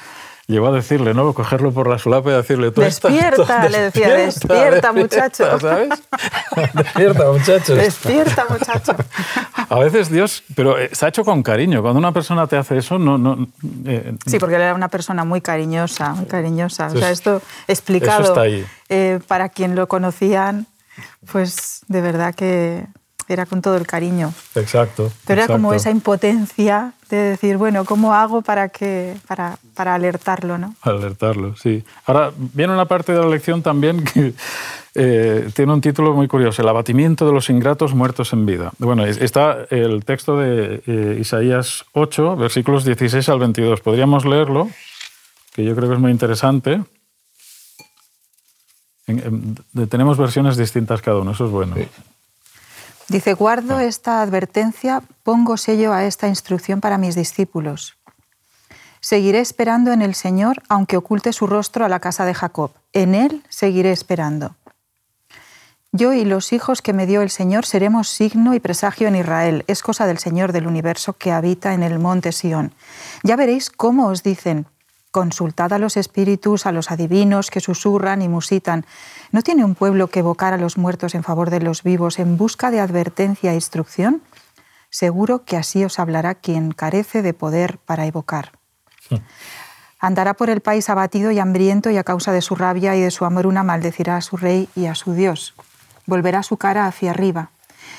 llegó 0.48 0.68
a 0.68 0.72
decirle, 0.72 1.14
¿no? 1.14 1.34
Cogerlo 1.34 1.72
por 1.72 1.88
la 1.88 1.98
solapa 1.98 2.32
y 2.32 2.34
decirle, 2.34 2.72
tú 2.72 2.82
despierta, 2.82 3.70
le 3.70 3.82
decía, 3.82 4.10
despierta, 4.14 4.92
muchacho. 4.92 5.60
¿Sabes? 5.60 5.90
despierta, 6.74 7.32
muchacho. 7.32 7.76
Despierta, 7.76 8.46
muchacho. 8.50 8.96
A 9.70 9.80
veces 9.80 10.10
Dios, 10.10 10.44
pero 10.56 10.78
eh, 10.78 10.90
se 10.92 11.06
ha 11.06 11.10
hecho 11.10 11.24
con 11.24 11.44
cariño. 11.44 11.82
Cuando 11.82 12.00
una 12.00 12.12
persona 12.12 12.48
te 12.48 12.58
hace 12.58 12.78
eso, 12.78 13.00
no... 13.00 13.18
no 13.18 13.48
eh, 13.86 14.16
sí, 14.26 14.40
porque 14.40 14.56
él 14.56 14.62
era 14.62 14.76
una 14.76 14.90
persona 14.90 15.24
muy 15.24 15.42
cariñosa, 15.42 16.14
muy 16.14 16.26
cariñosa. 16.26 16.88
o 16.88 16.98
sea, 16.98 17.12
esto 17.12 17.42
explicado 17.68 18.24
está 18.24 18.42
ahí. 18.42 18.66
Eh, 18.90 19.20
para 19.28 19.50
quien 19.50 19.76
lo 19.76 19.88
conocían, 19.88 20.68
pues 21.32 21.82
de 21.88 22.02
verdad 22.02 22.36
que 22.36 22.86
era 23.28 23.46
con 23.46 23.62
todo 23.62 23.78
el 23.78 23.88
cariño. 23.88 24.34
Exacto. 24.56 25.12
Pero 25.26 25.44
era 25.44 25.54
como 25.54 25.74
esa 25.74 25.92
impotencia 25.92 26.94
de 27.10 27.18
decir, 27.18 27.58
bueno, 27.58 27.86
¿cómo 27.86 28.14
hago 28.14 28.42
para, 28.42 28.70
que, 28.70 29.16
para, 29.28 29.58
para 29.76 29.96
alertarlo? 29.96 30.58
¿no? 30.58 30.76
Alertarlo, 30.82 31.56
sí. 31.56 31.84
Ahora, 32.06 32.32
viene 32.36 32.74
una 32.74 32.86
parte 32.86 33.14
de 33.14 33.20
la 33.20 33.28
lección 33.28 33.62
también 33.62 34.04
que 34.04 34.34
eh, 34.96 35.50
tiene 35.56 35.74
un 35.74 35.82
título 35.82 36.14
muy 36.14 36.28
curioso, 36.28 36.62
El 36.62 36.68
abatimiento 36.70 37.26
de 37.26 37.34
los 37.34 37.50
ingratos 37.50 37.96
muertos 37.96 38.32
en 38.34 38.46
vida. 38.46 38.72
Bueno, 38.78 39.06
está 39.06 39.66
el 39.70 40.06
texto 40.06 40.38
de 40.38 40.84
eh, 40.86 41.18
Isaías 41.20 41.86
8, 41.94 42.36
versículos 42.36 42.86
16 42.86 43.28
al 43.30 43.40
22. 43.40 43.82
Podríamos 43.82 44.26
leerlo, 44.26 44.70
que 45.54 45.64
yo 45.64 45.76
creo 45.76 45.90
que 45.90 45.96
es 45.96 46.02
muy 46.02 46.12
interesante. 46.12 46.84
tenemos 49.90 50.18
versiones 50.18 50.58
distintas 50.58 51.02
cada 51.02 51.18
uno, 51.18 51.32
eso 51.32 51.46
es 51.46 51.52
bueno. 51.52 51.76
Dice, 53.10 53.34
guardo 53.34 53.80
esta 53.80 54.22
advertencia, 54.22 55.04
pongo 55.24 55.58
sello 55.58 55.94
a 55.94 56.06
esta 56.06 56.28
instrucción 56.28 56.82
para 56.82 56.98
mis 56.98 57.16
discípulos. 57.16 57.98
Seguiré 59.02 59.42
esperando 59.42 59.92
en 59.92 60.02
el 60.02 60.16
Señor, 60.16 60.64
aunque 60.70 60.96
oculte 60.96 61.34
su 61.34 61.46
rostro 61.46 61.84
a 61.84 61.90
la 61.90 62.00
casa 62.00 62.24
de 62.24 62.34
Jacob. 62.34 62.72
En 62.94 63.16
Él 63.16 63.44
seguiré 63.50 63.92
esperando. 63.92 64.56
Yo 65.92 66.14
y 66.14 66.26
los 66.26 66.54
hijos 66.54 66.82
que 66.82 66.94
me 66.94 67.06
dio 67.06 67.22
el 67.22 67.30
Señor 67.30 67.66
seremos 67.66 68.08
signo 68.08 68.56
y 68.56 68.60
presagio 68.60 69.08
en 69.08 69.16
Israel. 69.16 69.64
Es 69.68 69.84
cosa 69.84 70.08
del 70.08 70.18
Señor 70.18 70.52
del 70.52 70.66
universo 70.66 71.14
que 71.14 71.32
habita 71.32 71.74
en 71.76 71.84
el 71.84 72.00
monte 72.00 72.32
Sión. 72.32 72.74
Ya 73.22 73.36
veréis 73.36 73.70
cómo 73.70 74.08
os 74.08 74.24
dicen, 74.24 74.66
Consultad 75.14 75.72
a 75.74 75.78
los 75.78 75.96
espíritus, 75.96 76.66
a 76.66 76.72
los 76.72 76.90
adivinos 76.90 77.52
que 77.52 77.60
susurran 77.60 78.24
y 78.24 78.28
musitan. 78.28 78.84
¿No 79.32 79.44
tiene 79.44 79.64
un 79.64 79.76
pueblo 79.76 80.08
que 80.08 80.22
evocar 80.22 80.56
a 80.56 80.58
los 80.58 80.76
muertos 80.76 81.14
en 81.14 81.22
favor 81.22 81.52
de 81.52 81.60
los 81.60 81.84
vivos 81.84 82.18
en 82.18 82.36
busca 82.36 82.72
de 82.72 82.80
advertencia 82.80 83.52
e 83.52 83.54
instrucción? 83.54 84.24
Seguro 84.90 85.46
que 85.46 85.56
así 85.56 85.86
os 85.86 86.00
hablará 86.00 86.34
quien 86.34 86.72
carece 86.72 87.22
de 87.22 87.36
poder 87.36 87.78
para 87.78 88.08
evocar. 88.08 88.54
Andará 90.00 90.34
por 90.34 90.50
el 90.50 90.62
país 90.62 90.90
abatido 90.90 91.30
y 91.30 91.38
hambriento 91.38 91.92
y 91.92 91.98
a 91.98 92.04
causa 92.04 92.32
de 92.32 92.42
su 92.42 92.56
rabia 92.56 92.96
y 92.96 93.02
de 93.02 93.12
su 93.12 93.24
hambruna 93.24 93.62
maldecirá 93.62 94.18
a 94.18 94.22
su 94.22 94.36
rey 94.36 94.68
y 94.76 94.88
a 94.88 94.96
su 94.96 95.14
Dios. 95.14 95.54
Volverá 96.08 96.42
su 96.42 96.58
cara 96.58 96.88
hacia 96.88 97.12
arriba. 97.12 97.52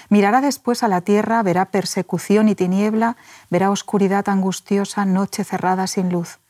Mirará 0.08 0.40
después 0.40 0.82
a 0.82 0.88
la 0.88 1.00
tierra, 1.00 1.40
verá 1.44 1.66
persecución 1.66 2.48
y 2.48 2.56
tiniebla, 2.56 3.16
verá 3.50 3.70
oscuridad 3.70 4.28
angustiosa, 4.28 5.04
noche 5.04 5.44
cerrada 5.44 5.86
sin 5.86 6.10
luz, 6.10 6.40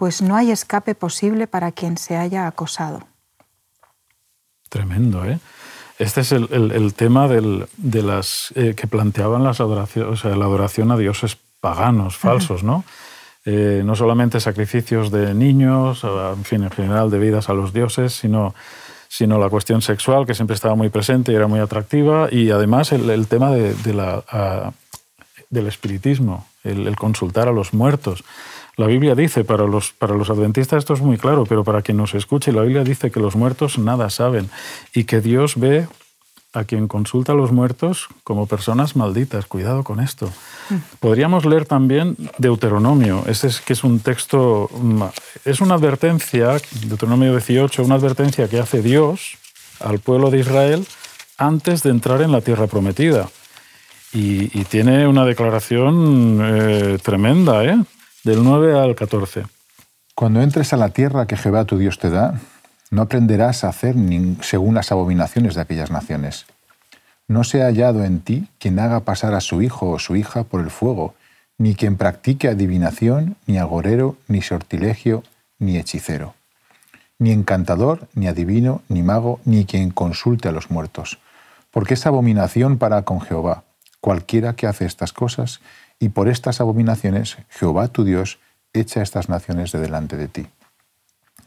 pues 0.00 0.22
no 0.22 0.34
hay 0.34 0.50
escape 0.50 0.94
posible 0.94 1.46
para 1.46 1.72
quien 1.72 1.98
se 1.98 2.16
haya 2.16 2.46
acosado. 2.46 3.02
Tremendo, 4.70 5.26
¿eh? 5.26 5.38
Este 5.98 6.22
es 6.22 6.32
el, 6.32 6.94
tema 6.94 7.28
de 7.28 8.02
las 8.02 8.50
eh, 8.56 8.72
que 8.74 8.86
planteaban 8.86 9.44
las 9.44 9.60
adoraciones, 9.60 10.10
o 10.10 10.16
sea, 10.16 10.34
la 10.36 10.46
adoración 10.46 10.90
a 10.90 10.96
dioses 10.96 11.36
paganos, 11.60 12.16
falsos, 12.16 12.62
¿no? 12.62 12.82
Eh, 13.44 13.82
no 13.84 13.94
solamente 13.94 14.40
sacrificios 14.40 15.10
de 15.10 15.34
niños, 15.34 16.02
en 16.02 16.44
fin, 16.46 16.64
en 16.64 16.70
general 16.70 17.10
de 17.10 17.18
vidas 17.18 17.50
a 17.50 17.52
los 17.52 17.74
dioses, 17.74 18.14
sino, 18.14 18.54
sino 19.06 19.38
la 19.38 19.50
cuestión 19.50 19.82
sexual, 19.82 20.24
que 20.24 20.32
siempre 20.32 20.54
estaba 20.54 20.76
muy 20.76 20.88
presente 20.88 21.32
y 21.32 21.34
era 21.34 21.46
muy 21.46 21.60
atractiva, 21.60 22.28
y 22.32 22.50
además 22.50 22.92
el, 22.92 23.26
tema 23.26 23.50
de, 23.50 23.92
la, 23.92 24.72
del 25.50 25.66
espiritismo, 25.66 26.46
el, 26.64 26.96
consultar 26.96 27.48
a 27.48 27.52
los 27.52 27.74
muertos. 27.74 28.24
La 28.80 28.86
Biblia 28.86 29.14
dice, 29.14 29.44
para 29.44 29.66
los, 29.66 29.92
para 29.92 30.14
los 30.14 30.30
adventistas 30.30 30.78
esto 30.78 30.94
es 30.94 31.02
muy 31.02 31.18
claro, 31.18 31.44
pero 31.44 31.64
para 31.64 31.82
quien 31.82 31.98
nos 31.98 32.14
escuche, 32.14 32.50
la 32.50 32.62
Biblia 32.62 32.82
dice 32.82 33.10
que 33.10 33.20
los 33.20 33.36
muertos 33.36 33.78
nada 33.78 34.08
saben 34.08 34.48
y 34.94 35.04
que 35.04 35.20
Dios 35.20 35.56
ve 35.60 35.86
a 36.54 36.64
quien 36.64 36.88
consulta 36.88 37.32
a 37.32 37.34
los 37.34 37.52
muertos 37.52 38.08
como 38.24 38.46
personas 38.46 38.96
malditas. 38.96 39.44
Cuidado 39.44 39.84
con 39.84 40.00
esto. 40.00 40.32
Podríamos 40.98 41.44
leer 41.44 41.66
también 41.66 42.16
Deuteronomio, 42.38 43.22
ese 43.26 43.48
es 43.48 43.60
que 43.60 43.74
es 43.74 43.84
un 43.84 44.00
texto, 44.00 44.70
es 45.44 45.60
una 45.60 45.74
advertencia, 45.74 46.56
Deuteronomio 46.86 47.32
18, 47.32 47.82
una 47.82 47.96
advertencia 47.96 48.48
que 48.48 48.60
hace 48.60 48.80
Dios 48.80 49.36
al 49.80 49.98
pueblo 49.98 50.30
de 50.30 50.38
Israel 50.38 50.86
antes 51.36 51.82
de 51.82 51.90
entrar 51.90 52.22
en 52.22 52.32
la 52.32 52.40
tierra 52.40 52.66
prometida. 52.66 53.28
Y, 54.14 54.48
tiene 54.64 55.06
una 55.06 55.26
declaración 55.26 56.38
eh, 56.42 56.98
tremenda, 57.02 57.62
¿eh? 57.62 57.78
Del 58.24 58.44
9 58.44 58.78
al 58.78 58.94
14. 58.94 59.44
Cuando 60.14 60.42
entres 60.42 60.72
a 60.72 60.76
la 60.76 60.90
tierra 60.90 61.26
que 61.26 61.36
Jehová 61.36 61.64
tu 61.64 61.78
Dios 61.78 61.98
te 61.98 62.10
da, 62.10 62.38
no 62.90 63.02
aprenderás 63.02 63.64
a 63.64 63.68
hacer 63.68 63.94
según 64.42 64.74
las 64.74 64.92
abominaciones 64.92 65.54
de 65.54 65.62
aquellas 65.62 65.90
naciones. 65.90 66.46
No 67.28 67.44
se 67.44 67.62
ha 67.62 67.66
hallado 67.66 68.04
en 68.04 68.20
ti 68.20 68.48
quien 68.58 68.78
haga 68.78 69.00
pasar 69.00 69.34
a 69.34 69.40
su 69.40 69.62
hijo 69.62 69.90
o 69.90 69.98
su 69.98 70.16
hija 70.16 70.44
por 70.44 70.60
el 70.60 70.70
fuego, 70.70 71.14
ni 71.56 71.74
quien 71.74 71.96
practique 71.96 72.48
adivinación, 72.48 73.36
ni 73.46 73.58
agorero, 73.58 74.16
ni 74.28 74.42
sortilegio, 74.42 75.22
ni 75.58 75.78
hechicero, 75.78 76.34
ni 77.18 77.30
encantador, 77.32 78.08
ni 78.14 78.26
adivino, 78.26 78.82
ni 78.88 79.02
mago, 79.02 79.40
ni 79.44 79.64
quien 79.64 79.90
consulte 79.90 80.48
a 80.48 80.52
los 80.52 80.70
muertos, 80.70 81.18
porque 81.70 81.94
es 81.94 82.06
abominación 82.06 82.78
para 82.78 83.02
con 83.02 83.20
Jehová 83.20 83.64
cualquiera 84.00 84.54
que 84.54 84.66
hace 84.66 84.86
estas 84.86 85.12
cosas, 85.12 85.60
y 86.00 86.08
por 86.08 86.28
estas 86.28 86.60
abominaciones 86.60 87.36
Jehová 87.50 87.86
tu 87.86 88.02
Dios 88.02 88.40
echa 88.72 89.02
estas 89.02 89.28
naciones 89.28 89.70
de 89.70 89.78
delante 89.78 90.16
de 90.16 90.26
ti. 90.26 90.46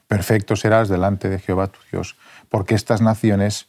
Perfecto 0.07 0.55
serás 0.55 0.87
delante 0.87 1.27
de 1.27 1.39
Jehová 1.39 1.67
tu 1.67 1.79
Dios, 1.91 2.15
porque 2.47 2.75
estas 2.75 3.01
naciones 3.01 3.65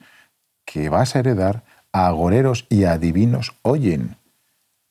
que 0.65 0.91
vas 0.91 1.17
a 1.17 1.21
heredar 1.21 1.65
a 1.91 2.07
agoreros 2.07 2.67
y 2.69 2.85
a 2.85 2.93
adivinos 2.93 3.55
oyen, 3.63 4.17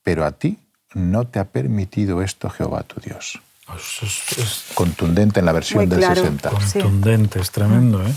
pero 0.01 0.25
a 0.25 0.31
ti 0.31 0.59
no 0.93 1.27
te 1.27 1.39
ha 1.39 1.45
permitido 1.45 2.21
esto 2.21 2.49
Jehová 2.49 2.83
tu 2.83 2.99
Dios. 2.99 3.41
Es, 4.01 4.71
contundente 4.73 5.39
en 5.39 5.45
la 5.45 5.53
versión 5.53 5.87
del 5.87 6.03
60. 6.03 6.49
Contundente, 6.49 7.39
es 7.39 7.51
tremendo. 7.51 8.05
¿eh? 8.05 8.13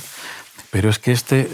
Pero 0.70 0.90
es 0.90 0.98
que 0.98 1.12
este, 1.12 1.48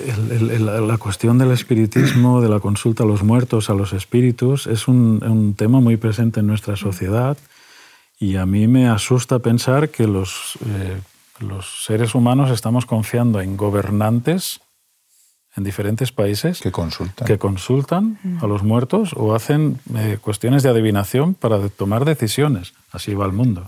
la 0.58 0.98
cuestión 0.98 1.38
del 1.38 1.52
espiritismo, 1.52 2.40
de 2.40 2.48
la 2.48 2.60
consulta 2.60 3.04
a 3.04 3.06
los 3.06 3.22
muertos, 3.22 3.70
a 3.70 3.74
los 3.74 3.92
espíritus, 3.92 4.66
es 4.66 4.88
un, 4.88 5.54
tema 5.56 5.80
muy 5.80 5.96
presente 5.96 6.40
en 6.40 6.46
nuestra 6.46 6.76
sociedad 6.76 7.36
y 8.18 8.36
a 8.36 8.46
mí 8.46 8.66
me 8.68 8.88
asusta 8.88 9.38
pensar 9.40 9.90
que 9.90 10.06
los, 10.06 10.58
eh, 10.66 11.00
los 11.40 11.84
seres 11.84 12.14
humanos 12.14 12.50
estamos 12.50 12.86
confiando 12.86 13.40
en 13.40 13.56
gobernantes 13.56 14.60
en 15.54 15.64
diferentes 15.64 16.12
países 16.12 16.60
que 16.60 16.72
consultan, 16.72 17.26
que 17.26 17.38
consultan 17.38 18.18
a 18.40 18.46
los 18.46 18.62
muertos 18.62 19.12
o 19.14 19.34
hacen 19.34 19.78
eh, 19.94 20.18
cuestiones 20.20 20.62
de 20.62 20.70
adivinación 20.70 21.34
para 21.34 21.68
tomar 21.68 22.06
decisiones. 22.06 22.72
Así 22.90 23.14
va 23.14 23.26
el 23.26 23.32
mundo. 23.32 23.66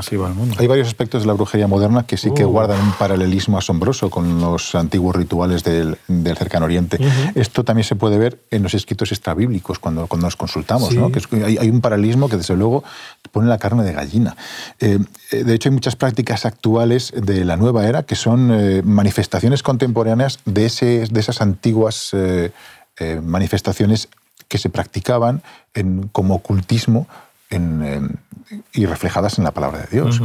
Así 0.00 0.16
va 0.16 0.28
el 0.28 0.34
mundo. 0.34 0.56
Hay 0.58 0.66
varios 0.66 0.88
aspectos 0.88 1.22
de 1.22 1.26
la 1.26 1.34
brujería 1.34 1.66
moderna 1.66 2.06
que 2.06 2.16
sí 2.16 2.30
que 2.34 2.44
uh. 2.44 2.48
guardan 2.48 2.80
un 2.80 2.92
paralelismo 2.92 3.58
asombroso 3.58 4.08
con 4.08 4.40
los 4.40 4.74
antiguos 4.74 5.14
rituales 5.14 5.62
del, 5.62 5.98
cercano 6.36 6.64
oriente. 6.64 6.98
Esto 7.34 7.64
también 7.64 7.84
se 7.84 7.96
puede 7.96 8.16
ver 8.16 8.40
en 8.50 8.62
los 8.62 8.72
escritos 8.72 9.12
extrabíblicos 9.12 9.78
cuando, 9.78 10.06
cuando 10.06 10.26
nos 10.26 10.36
consultamos. 10.36 10.94
¿no? 10.94 11.12
Que 11.12 11.20
hay, 11.44 11.68
un 11.68 11.82
paralelismo 11.82 12.30
que 12.30 12.38
desde 12.38 12.56
luego 12.56 12.82
pone 13.30 13.46
la 13.46 13.58
carne 13.58 13.84
de 13.84 13.92
gallina. 13.92 14.36
Eh, 14.78 14.98
eh, 15.32 15.44
de 15.44 15.54
hecho, 15.54 15.68
hay 15.68 15.74
muchas 15.74 15.96
prácticas 15.96 16.46
actuales 16.46 17.12
de 17.14 17.44
la 17.44 17.58
nueva 17.58 17.86
era 17.86 18.02
que 18.02 18.16
son 18.16 18.50
eh, 18.50 18.80
manifestaciones 18.82 19.62
contemporáneas 19.62 20.38
de, 20.46 20.64
ese, 20.64 21.06
de 21.10 21.20
esas 21.20 21.42
antiguas 21.42 22.16
manifestaciones 23.22 24.08
que 24.48 24.58
se 24.58 24.68
practicaban 24.68 25.42
en, 25.72 26.08
como 26.08 26.34
ocultismo 26.34 27.06
y 28.72 28.86
reflejadas 28.86 29.38
en 29.38 29.44
la 29.44 29.52
palabra 29.52 29.80
de 29.80 29.86
Dios. 29.90 30.20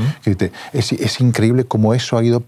es, 0.73 1.21
increíble 1.21 1.65
cómo 1.65 1.93
eso 1.93 2.17
ha 2.17 2.23
ido 2.23 2.43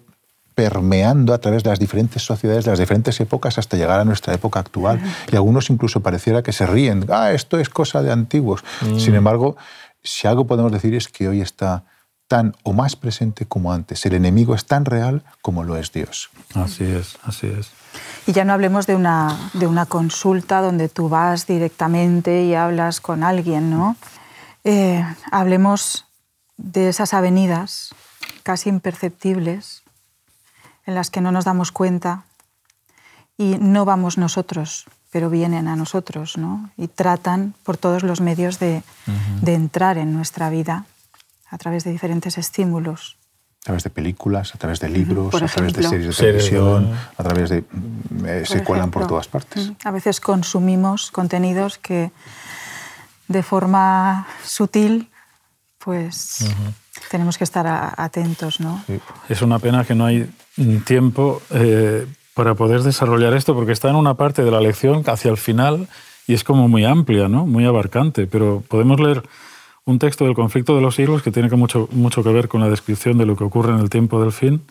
permeando 0.55 1.33
a 1.33 1.37
través 1.37 1.63
de 1.63 1.69
las 1.69 1.79
diferentes 1.79 2.23
sociedades, 2.23 2.65
de 2.65 2.71
las 2.71 2.79
diferentes 2.79 3.19
épocas, 3.19 3.59
hasta 3.59 3.77
llegar 3.77 3.99
a 3.99 4.05
nuestra 4.05 4.33
época 4.33 4.59
actual. 4.59 4.99
Y 5.31 5.35
algunos 5.35 5.69
incluso 5.69 5.99
pareciera 6.01 6.41
que 6.41 6.51
se 6.51 6.65
ríen, 6.65 7.05
ah, 7.09 7.31
esto 7.31 7.59
es 7.59 7.69
cosa 7.69 8.01
de 8.01 8.11
antiguos. 8.11 8.63
Mm. 8.81 8.97
Sin 8.97 9.13
embargo, 9.13 9.55
si 10.03 10.27
algo 10.27 10.47
podemos 10.47 10.71
decir 10.71 10.95
es 10.95 11.07
que 11.09 11.27
hoy 11.27 11.41
está 11.41 11.83
tan 12.27 12.55
o 12.63 12.73
más 12.73 12.95
presente 12.95 13.45
como 13.45 13.71
antes. 13.71 14.05
El 14.05 14.13
enemigo 14.13 14.53
es 14.53 14.65
tan 14.65 14.85
real 14.85 15.23
como 15.41 15.63
lo 15.63 15.77
es 15.77 15.91
Dios. 15.91 16.29
Así 16.55 16.83
es, 16.83 17.17
así 17.23 17.47
es. 17.47 17.69
Y 18.25 18.33
ya 18.33 18.43
no 18.43 18.53
hablemos 18.53 18.85
de 18.85 18.95
una, 18.95 19.49
de 19.53 19.65
una 19.65 19.85
consulta 19.85 20.61
donde 20.61 20.89
tú 20.89 21.07
vas 21.07 21.47
directamente 21.47 22.43
y 22.43 22.53
hablas 22.53 22.99
con 22.99 23.23
alguien, 23.23 23.71
¿no? 23.71 23.95
Eh, 24.69 25.01
hablemos 25.31 26.07
de 26.57 26.89
esas 26.89 27.13
avenidas 27.13 27.95
casi 28.43 28.67
imperceptibles 28.67 29.83
en 30.85 30.93
las 30.93 31.09
que 31.09 31.21
no 31.21 31.31
nos 31.31 31.45
damos 31.45 31.71
cuenta 31.71 32.25
y 33.37 33.55
no 33.61 33.85
vamos 33.85 34.17
nosotros, 34.17 34.83
pero 35.09 35.29
vienen 35.29 35.69
a 35.69 35.77
nosotros, 35.77 36.37
¿no? 36.37 36.69
Y 36.75 36.89
tratan 36.89 37.53
por 37.63 37.77
todos 37.77 38.03
los 38.03 38.19
medios 38.19 38.59
de, 38.59 38.83
entrar 39.45 39.97
en 39.97 40.11
nuestra 40.11 40.49
vida 40.49 40.83
a 41.49 41.57
través 41.57 41.85
de 41.85 41.91
diferentes 41.91 42.37
estímulos. 42.37 43.15
A 43.61 43.67
través 43.67 43.85
de 43.85 43.89
películas, 43.89 44.53
a 44.53 44.57
través 44.57 44.81
de 44.81 44.89
libros, 44.89 45.33
a 45.41 45.47
través 45.47 45.71
de 45.75 45.83
series 45.83 46.17
de 46.17 46.25
televisión, 46.25 46.93
a 47.15 47.23
través 47.23 47.49
de... 47.49 47.63
Eh, 48.25 48.43
se 48.45 48.65
cuelan 48.65 48.91
por 48.91 49.07
todas 49.07 49.29
partes. 49.29 49.71
A 49.85 49.91
veces 49.91 50.19
consumimos 50.19 51.09
contenidos 51.09 51.77
que 51.77 52.11
de 53.27 53.43
forma 53.43 54.27
sutil, 54.43 55.09
pues 55.77 56.45
tenemos 57.09 57.37
que 57.37 57.43
estar 57.43 57.93
atentos. 57.97 58.59
¿no? 58.59 58.83
Es 59.29 59.41
una 59.41 59.59
pena 59.59 59.85
que 59.85 59.95
no 59.95 60.05
hay 60.05 60.29
tiempo 60.85 61.41
eh, 61.51 62.07
para 62.33 62.55
poder 62.55 62.81
desarrollar 62.81 63.33
esto, 63.33 63.53
porque 63.55 63.71
está 63.71 63.89
en 63.89 63.95
una 63.95 64.15
parte 64.15 64.43
de 64.43 64.51
la 64.51 64.61
lección 64.61 65.03
hacia 65.07 65.31
el 65.31 65.37
final 65.37 65.87
y 66.27 66.33
es 66.33 66.43
como 66.43 66.67
muy 66.67 66.85
amplia, 66.85 67.27
¿no? 67.27 67.45
muy 67.45 67.65
abarcante, 67.65 68.27
pero 68.27 68.63
podemos 68.67 68.99
leer 68.99 69.23
un 69.85 69.99
texto 69.99 70.25
del 70.25 70.35
conflicto 70.35 70.75
de 70.75 70.81
los 70.81 70.95
siglos 70.95 71.23
que 71.23 71.31
tiene 71.31 71.49
mucho, 71.55 71.87
mucho 71.91 72.23
que 72.23 72.33
ver 72.33 72.49
con 72.49 72.59
la 72.59 72.69
descripción 72.69 73.17
de 73.17 73.25
lo 73.25 73.37
que 73.37 73.45
ocurre 73.45 73.73
en 73.73 73.79
el 73.79 73.89
tiempo 73.89 74.21
del 74.21 74.33
fin 74.33 74.61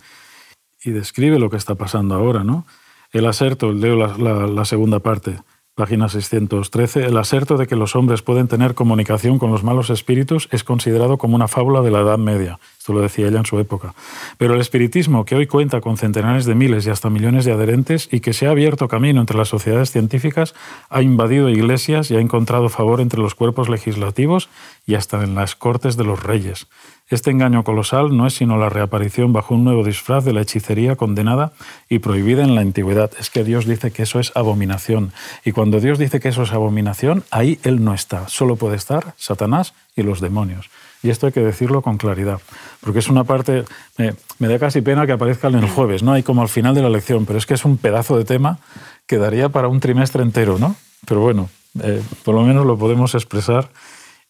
y 0.85 0.91
describe 0.91 1.39
lo 1.39 1.49
que 1.49 1.57
está 1.57 1.75
pasando 1.75 2.15
ahora. 2.15 2.45
¿no? 2.45 2.67
El 3.13 3.27
aserto, 3.27 3.73
leo 3.73 3.97
la 3.97 4.65
segunda 4.67 5.01
parte. 5.01 5.39
Página 5.77 6.09
613. 6.09 7.05
El 7.05 7.19
aserto 7.19 7.59
de 7.59 7.67
que 7.67 7.77
los 7.77 7.97
hombres 7.97 8.23
pueden 8.23 8.49
tener 8.49 8.75
comunicación 8.75 9.39
con 9.39 9.53
los 9.53 9.63
malos 9.63 9.91
espíritus 9.91 10.49
es 10.51 10.65
considerado 10.65 11.19
como 11.19 11.37
una 11.37 11.49
fábula 11.49 11.83
de 11.83 11.91
la 11.91 12.01
Edad 12.01 12.17
Media. 12.17 12.59
Esto 12.79 12.95
lo 12.95 13.03
decía 13.03 13.29
ella 13.29 13.41
en 13.41 13.45
su 13.45 13.59
época. 13.59 13.93
Pero 14.39 14.55
el 14.55 14.63
espiritismo, 14.63 15.27
que 15.27 15.35
hoy 15.35 15.47
cuenta 15.47 15.83
con 15.83 15.99
centenares 15.99 16.47
de 16.47 16.55
miles 16.55 16.87
y 16.87 16.91
hasta 16.91 17.11
millones 17.11 17.45
de 17.45 17.53
adherentes 17.53 18.09
y 18.11 18.21
que 18.21 18.33
se 18.33 18.47
ha 18.47 18.53
abierto 18.53 18.89
camino 18.89 19.21
entre 19.21 19.37
las 19.37 19.49
sociedades 19.49 19.91
científicas, 19.91 20.55
ha 20.89 21.03
invadido 21.03 21.51
iglesias 21.51 22.11
y 22.11 22.17
ha 22.17 22.21
encontrado 22.21 22.71
favor 22.71 23.03
entre 23.03 23.21
los 23.21 23.35
cuerpos 23.35 23.69
legislativos 23.69 24.49
y 24.87 24.95
hasta 24.95 25.23
en 25.23 25.35
las 25.35 25.57
cortes 25.57 25.99
de 25.99 26.05
los 26.05 26.23
reyes. 26.23 26.69
Este 27.09 27.31
engaño 27.31 27.63
colosal 27.63 28.17
no 28.17 28.27
es 28.27 28.35
sino 28.35 28.57
la 28.57 28.69
reaparición 28.69 29.33
bajo 29.33 29.55
un 29.55 29.63
nuevo 29.63 29.85
disfraz 29.85 30.25
de 30.25 30.33
la 30.33 30.41
hechicería 30.41 30.97
condenada 30.97 31.53
y 31.89 32.01
prohibida 32.01 32.43
en 32.43 32.57
la 32.57 32.63
antigüedad. 32.63 33.13
Es 33.21 33.31
que 33.31 33.45
Dios 33.45 33.65
dice 33.65 33.93
que 33.93 34.03
eso 34.03 34.19
es 34.19 34.33
abominación. 34.35 35.13
Y 35.45 35.53
cuando 35.53 35.79
Dios 35.79 35.99
dice 35.99 36.19
que 36.19 36.31
eso 36.31 36.43
es 36.43 36.53
abominación, 36.53 37.23
ahí 37.31 37.61
Él 37.63 37.85
no 37.85 37.95
está. 37.95 38.27
Solo 38.27 38.57
puede 38.57 38.75
estar 38.75 39.15
Satanás 39.19 39.73
y 39.95 40.03
los 40.03 40.21
demonios. 40.21 40.69
Y 41.01 41.11
esto 41.11 41.27
hay 41.27 41.33
que 41.33 41.41
decirlo 41.41 41.83
con 41.83 41.99
claridad, 41.99 42.41
porque 42.81 42.99
es 42.99 43.09
una 43.09 43.23
parte, 43.23 43.65
me, 43.97 44.49
da 44.49 44.59
casi 44.59 44.81
pena 44.81 45.07
que 45.07 45.13
aparezca 45.13 45.47
en 45.47 45.55
el 45.55 45.69
jueves, 45.69 46.03
¿no? 46.03 46.13
Hay 46.13 46.25
como 46.25 46.43
al 46.43 46.49
final 46.49 46.75
de 46.75 46.83
la 46.83 46.89
lección, 46.89 47.27
pero 47.27 47.39
es 47.39 47.47
que 47.47 47.55
es 47.55 47.65
un 47.65 47.77
pedazo 47.77 48.19
de 48.19 48.25
tema 48.25 48.59
que 49.07 49.19
daría 49.19 49.49
para 49.51 49.69
un 49.69 49.79
trimestre 49.79 50.25
entero, 50.25 50.59
¿no? 50.59 50.75
Pero 51.07 51.21
bueno, 51.21 51.49
eh, 51.85 52.03
por 52.25 52.35
lo 52.35 52.43
menos 52.43 52.67
lo 52.67 52.77
podemos 52.77 53.15
expresar 53.15 53.69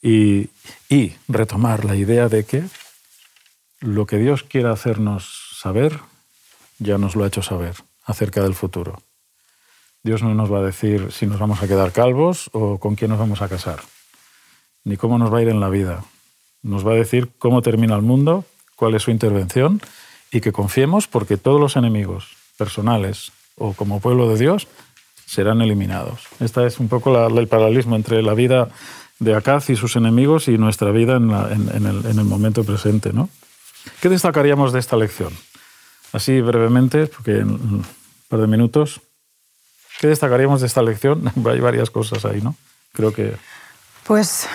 y, 0.06 1.16
retomar 1.26 1.84
la 1.84 1.96
idea 1.96 2.28
de 2.28 2.44
que 2.44 2.62
lo 3.80 4.06
que 4.06 4.18
Dios 4.18 4.44
quiera 4.44 4.70
hacernos 4.70 5.56
saber, 5.60 5.98
ya 6.78 6.96
nos 6.96 7.16
lo 7.16 7.24
ha 7.24 7.26
hecho 7.26 7.42
saber 7.42 7.74
acerca 8.04 8.42
del 8.42 8.54
futuro. 8.54 9.02
Dios 10.04 10.22
no 10.22 10.32
nos 10.34 10.52
va 10.52 10.58
a 10.60 10.62
decir 10.62 11.10
si 11.10 11.26
nos 11.26 11.40
vamos 11.40 11.60
a 11.62 11.66
quedar 11.66 11.90
calvos 11.90 12.50
o 12.52 12.78
con 12.78 12.94
quién 12.94 13.10
nos 13.10 13.18
vamos 13.18 13.42
a 13.42 13.48
casar, 13.48 13.80
ni 14.84 14.96
cómo 14.96 15.18
nos 15.18 15.32
va 15.32 15.38
a 15.38 15.42
ir 15.42 15.48
en 15.48 15.58
la 15.58 15.68
vida. 15.68 16.04
Nos 16.62 16.86
va 16.86 16.92
a 16.92 16.96
decir 16.96 17.30
cómo 17.38 17.60
termina 17.62 17.96
el 17.96 18.02
mundo, 18.02 18.44
cuál 18.76 18.94
es 18.94 19.02
su 19.02 19.10
intervención 19.10 19.80
y 20.30 20.40
que 20.40 20.52
confiemos 20.52 21.08
porque 21.08 21.36
todos 21.36 21.60
los 21.60 21.74
enemigos 21.74 22.28
personales 22.56 23.32
o 23.56 23.72
como 23.72 24.00
pueblo 24.00 24.28
de 24.28 24.38
Dios 24.38 24.68
serán 25.26 25.60
eliminados. 25.60 26.26
Este 26.38 26.64
es 26.64 26.78
un 26.78 26.88
poco 26.88 27.26
el 27.26 27.48
paralelismo 27.48 27.96
entre 27.96 28.22
la 28.22 28.34
vida 28.34 28.68
de 29.18 29.34
Acaz 29.34 29.70
y 29.70 29.76
sus 29.76 29.96
enemigos 29.96 30.48
y 30.48 30.58
nuestra 30.58 30.90
vida 30.90 31.16
en, 31.16 31.30
el, 31.30 32.06
en 32.06 32.18
el 32.18 32.24
momento 32.24 32.64
presente. 32.64 33.12
¿no? 33.12 33.28
¿Qué 34.00 34.08
destacaríamos 34.08 34.72
de 34.72 34.80
esta 34.80 34.96
lección? 34.96 35.32
Así 36.12 36.40
brevemente, 36.40 37.06
porque 37.06 37.38
en 37.38 37.50
un 37.50 37.86
par 38.28 38.40
de 38.40 38.46
minutos, 38.46 39.00
¿Qué 39.98 40.08
destacaríamos 40.08 40.60
de 40.60 40.66
esta 40.66 40.82
lección? 40.82 41.32
Hay 41.46 41.60
varias 41.60 41.90
cosas 41.90 42.24
ahí, 42.24 42.40
¿no? 42.40 42.54
Creo 42.92 43.12
que... 43.12 43.36
Pues 44.04 44.48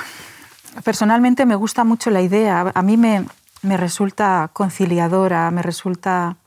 personalmente 0.84 1.46
me 1.46 1.56
gusta 1.56 1.84
mucho 1.84 2.10
la 2.10 2.22
idea. 2.22 2.72
A 2.74 2.82
mí 2.82 2.98
me, 2.98 3.26
me 3.62 3.78
resulta 3.78 4.50
conciliadora, 4.54 5.50
me 5.52 5.62
resulta... 5.62 6.38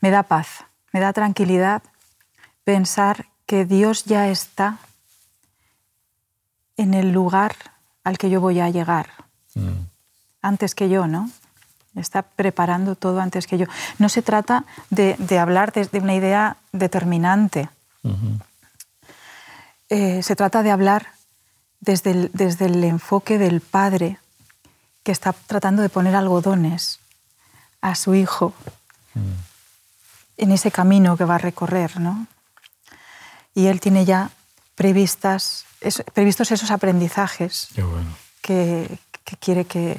me 0.00 0.10
da 0.10 0.24
paz, 0.24 0.64
me 0.92 1.00
da 1.00 1.12
tranquilidad 1.12 1.82
pensar 2.64 3.26
que 3.46 3.64
Dios 3.64 4.04
ya 4.04 4.28
está 4.28 4.78
en 6.80 6.94
el 6.94 7.12
lugar 7.12 7.54
al 8.04 8.16
que 8.16 8.30
yo 8.30 8.40
voy 8.40 8.58
a 8.60 8.70
llegar, 8.70 9.10
mm. 9.54 9.84
antes 10.40 10.74
que 10.74 10.88
yo, 10.88 11.06
¿no? 11.06 11.30
Está 11.94 12.22
preparando 12.22 12.94
todo 12.94 13.20
antes 13.20 13.46
que 13.46 13.58
yo. 13.58 13.66
No 13.98 14.08
se 14.08 14.22
trata 14.22 14.64
de, 14.88 15.16
de 15.18 15.38
hablar 15.38 15.72
desde 15.72 15.98
una 15.98 16.14
idea 16.14 16.56
determinante, 16.72 17.68
eh, 19.90 20.22
se 20.22 20.36
trata 20.36 20.62
de 20.62 20.70
hablar 20.70 21.08
desde 21.80 22.12
el, 22.12 22.30
desde 22.32 22.66
el 22.66 22.82
enfoque 22.84 23.38
del 23.38 23.60
padre 23.60 24.18
que 25.02 25.12
está 25.12 25.32
tratando 25.32 25.82
de 25.82 25.88
poner 25.88 26.14
algodones 26.14 27.00
a 27.82 27.94
su 27.94 28.14
hijo 28.14 28.54
en 30.36 30.52
ese 30.52 30.70
camino 30.70 31.16
que 31.16 31.24
va 31.24 31.34
a 31.34 31.38
recorrer, 31.38 32.00
¿no? 32.00 32.26
Y 33.54 33.66
él 33.66 33.80
tiene 33.80 34.04
ya 34.04 34.30
previstas, 34.76 35.66
previstos 36.12 36.50
esos 36.52 36.70
aprendizajes 36.70 37.68
que, 38.42 38.98
quiere 39.40 39.64
que, 39.64 39.96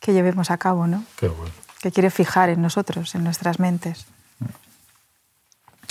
que, 0.00 0.12
llevemos 0.12 0.50
a 0.50 0.58
cabo, 0.58 0.86
¿no? 0.86 1.04
Que 1.80 1.90
quiere 1.90 2.10
fijar 2.10 2.48
en 2.48 2.62
nosotros, 2.62 3.14
en 3.14 3.24
nuestras 3.24 3.58
mentes. 3.58 4.06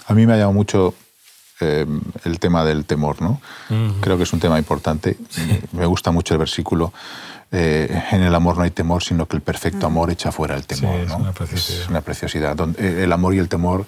A 0.07 0.13
mí 0.13 0.25
me 0.25 0.33
ha 0.33 0.37
llamado 0.37 0.53
mucho 0.53 0.93
eh, 1.61 1.85
el 2.25 2.39
tema 2.39 2.65
del 2.65 2.85
temor, 2.85 3.21
¿no? 3.21 3.39
Creo 4.01 4.17
que 4.17 4.23
es 4.23 4.33
un 4.33 4.39
tema 4.39 4.57
importante. 4.57 5.17
Me 5.73 5.85
gusta 5.85 6.11
mucho 6.11 6.33
el 6.33 6.39
versículo. 6.39 6.91
Eh, 7.51 8.03
en 8.11 8.23
el 8.23 8.33
amor 8.33 8.57
no 8.57 8.63
hay 8.63 8.71
temor, 8.71 9.03
sino 9.03 9.27
que 9.27 9.35
el 9.35 9.41
perfecto 9.41 9.85
amor 9.85 10.09
echa 10.09 10.31
fuera 10.31 10.55
el 10.55 10.65
temor. 10.65 10.95
es, 10.95 11.11
una 11.11 11.33
preciosidad. 11.33 11.81
es 11.81 11.89
una 11.89 12.01
preciosidad. 12.01 12.57
Eh, 12.79 13.03
el 13.03 13.11
amor 13.11 13.35
y 13.35 13.39
el 13.39 13.49
temor 13.49 13.85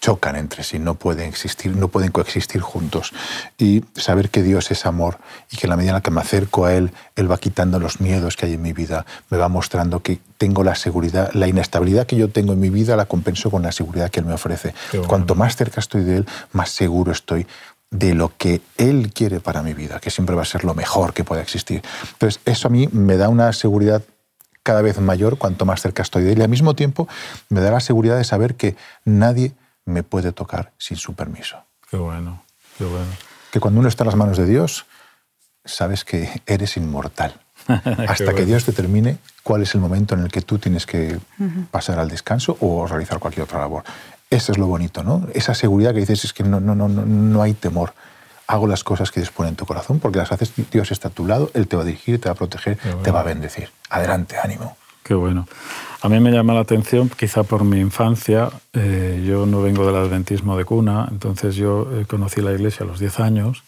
chocan 0.00 0.36
entre 0.36 0.62
sí, 0.62 0.78
no 0.78 0.94
pueden 0.94 1.28
existir, 1.28 1.76
no 1.76 1.88
pueden 1.88 2.10
coexistir 2.10 2.60
juntos. 2.60 3.12
Y 3.58 3.84
saber 3.94 4.30
que 4.30 4.42
Dios 4.42 4.70
es 4.70 4.86
amor 4.86 5.18
y 5.50 5.56
que 5.56 5.66
en 5.66 5.70
la 5.70 5.76
medida 5.76 5.90
en 5.90 5.96
la 5.96 6.00
que 6.00 6.10
me 6.10 6.20
acerco 6.20 6.64
a 6.64 6.74
Él, 6.74 6.92
Él 7.16 7.30
va 7.30 7.36
quitando 7.36 7.78
los 7.78 8.00
miedos 8.00 8.36
que 8.36 8.46
hay 8.46 8.54
en 8.54 8.62
mi 8.62 8.72
vida, 8.72 9.04
me 9.28 9.36
va 9.36 9.48
mostrando 9.48 10.00
que 10.00 10.20
tengo 10.38 10.64
la 10.64 10.74
seguridad, 10.74 11.30
la 11.34 11.48
inestabilidad 11.48 12.06
que 12.06 12.16
yo 12.16 12.30
tengo 12.30 12.54
en 12.54 12.60
mi 12.60 12.70
vida 12.70 12.96
la 12.96 13.04
compenso 13.04 13.50
con 13.50 13.62
la 13.62 13.72
seguridad 13.72 14.10
que 14.10 14.20
Él 14.20 14.26
me 14.26 14.34
ofrece. 14.34 14.74
Cuanto 15.06 15.34
más 15.34 15.56
cerca 15.56 15.80
estoy 15.80 16.04
de 16.04 16.18
Él, 16.18 16.26
más 16.52 16.70
seguro 16.70 17.12
estoy 17.12 17.46
de 17.90 18.14
lo 18.14 18.36
que 18.36 18.62
Él 18.78 19.12
quiere 19.12 19.40
para 19.40 19.62
mi 19.62 19.74
vida, 19.74 20.00
que 20.00 20.10
siempre 20.10 20.34
va 20.34 20.42
a 20.42 20.46
ser 20.46 20.64
lo 20.64 20.74
mejor 20.74 21.12
que 21.12 21.24
pueda 21.24 21.42
existir. 21.42 21.82
Entonces, 22.12 22.40
eso 22.44 22.68
a 22.68 22.70
mí 22.70 22.88
me 22.92 23.16
da 23.16 23.28
una 23.28 23.52
seguridad 23.52 24.02
cada 24.66 24.82
vez 24.82 24.98
mayor 24.98 25.38
cuanto 25.38 25.64
más 25.64 25.80
cerca 25.80 26.02
estoy 26.02 26.24
de 26.24 26.32
él. 26.32 26.40
Y 26.40 26.42
al 26.42 26.48
mismo 26.48 26.74
tiempo 26.74 27.06
me 27.50 27.60
da 27.60 27.70
la 27.70 27.78
seguridad 27.78 28.16
de 28.16 28.24
saber 28.24 28.56
que 28.56 28.74
nadie 29.04 29.54
me 29.84 30.02
puede 30.02 30.32
tocar 30.32 30.72
sin 30.76 30.96
su 30.96 31.14
permiso. 31.14 31.58
Qué 31.88 31.96
bueno, 31.96 32.42
qué 32.76 32.84
bueno. 32.84 33.12
Que 33.52 33.60
cuando 33.60 33.78
uno 33.78 33.88
está 33.88 34.02
en 34.02 34.08
las 34.08 34.16
manos 34.16 34.36
de 34.36 34.44
Dios, 34.44 34.86
sabes 35.64 36.04
que 36.04 36.42
eres 36.46 36.76
inmortal. 36.76 37.40
Hasta 38.08 38.34
que 38.34 38.44
Dios 38.44 38.66
determine 38.66 39.18
cuál 39.44 39.62
es 39.62 39.72
el 39.76 39.80
momento 39.80 40.16
en 40.16 40.22
el 40.22 40.32
que 40.32 40.42
tú 40.42 40.58
tienes 40.58 40.84
que 40.84 41.16
pasar 41.70 42.00
al 42.00 42.08
descanso 42.08 42.56
o 42.60 42.88
realizar 42.88 43.20
cualquier 43.20 43.44
otra 43.44 43.60
labor. 43.60 43.84
Eso 44.30 44.50
es 44.50 44.58
lo 44.58 44.66
bonito, 44.66 45.04
¿no? 45.04 45.28
Esa 45.32 45.54
seguridad 45.54 45.94
que 45.94 46.00
dices 46.00 46.24
es 46.24 46.32
que 46.32 46.42
no, 46.42 46.58
no, 46.58 46.74
no, 46.74 46.88
no, 46.88 47.06
no 47.06 47.42
hay 47.42 47.54
temor 47.54 47.94
hago 48.46 48.66
las 48.66 48.84
cosas 48.84 49.10
que 49.10 49.20
dispone 49.20 49.48
en 49.48 49.56
tu 49.56 49.66
corazón, 49.66 49.98
porque 49.98 50.18
las 50.18 50.32
haces, 50.32 50.52
Dios 50.70 50.92
está 50.92 51.08
a 51.08 51.10
tu 51.10 51.26
lado, 51.26 51.50
Él 51.54 51.66
te 51.66 51.76
va 51.76 51.82
a 51.82 51.86
dirigir, 51.86 52.20
te 52.20 52.28
va 52.28 52.32
a 52.32 52.36
proteger, 52.36 52.78
te 53.02 53.10
va 53.10 53.20
a 53.20 53.24
bendecir. 53.24 53.70
Adelante, 53.90 54.36
ánimo. 54.42 54.76
Qué 55.02 55.14
bueno. 55.14 55.46
A 56.02 56.08
mí 56.08 56.20
me 56.20 56.30
llama 56.30 56.52
la 56.54 56.60
atención, 56.60 57.08
quizá 57.08 57.42
por 57.44 57.64
mi 57.64 57.80
infancia, 57.80 58.50
eh, 58.72 59.24
yo 59.26 59.46
no 59.46 59.62
vengo 59.62 59.86
del 59.86 59.96
adventismo 59.96 60.56
de 60.56 60.64
cuna, 60.64 61.08
entonces 61.10 61.54
yo 61.54 61.88
eh, 61.92 62.06
conocí 62.06 62.40
la 62.40 62.52
iglesia 62.52 62.84
a 62.84 62.88
los 62.88 62.98
10 62.98 63.20
años, 63.20 63.64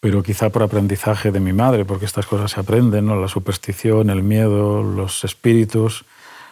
pero 0.00 0.22
quizá 0.22 0.50
por 0.50 0.62
aprendizaje 0.62 1.30
de 1.30 1.40
mi 1.40 1.52
madre, 1.52 1.84
porque 1.84 2.04
estas 2.04 2.26
cosas 2.26 2.50
se 2.50 2.60
aprenden, 2.60 3.06
¿no? 3.06 3.20
la 3.20 3.28
superstición, 3.28 4.10
el 4.10 4.22
miedo, 4.22 4.82
los 4.82 5.24
espíritus. 5.24 6.04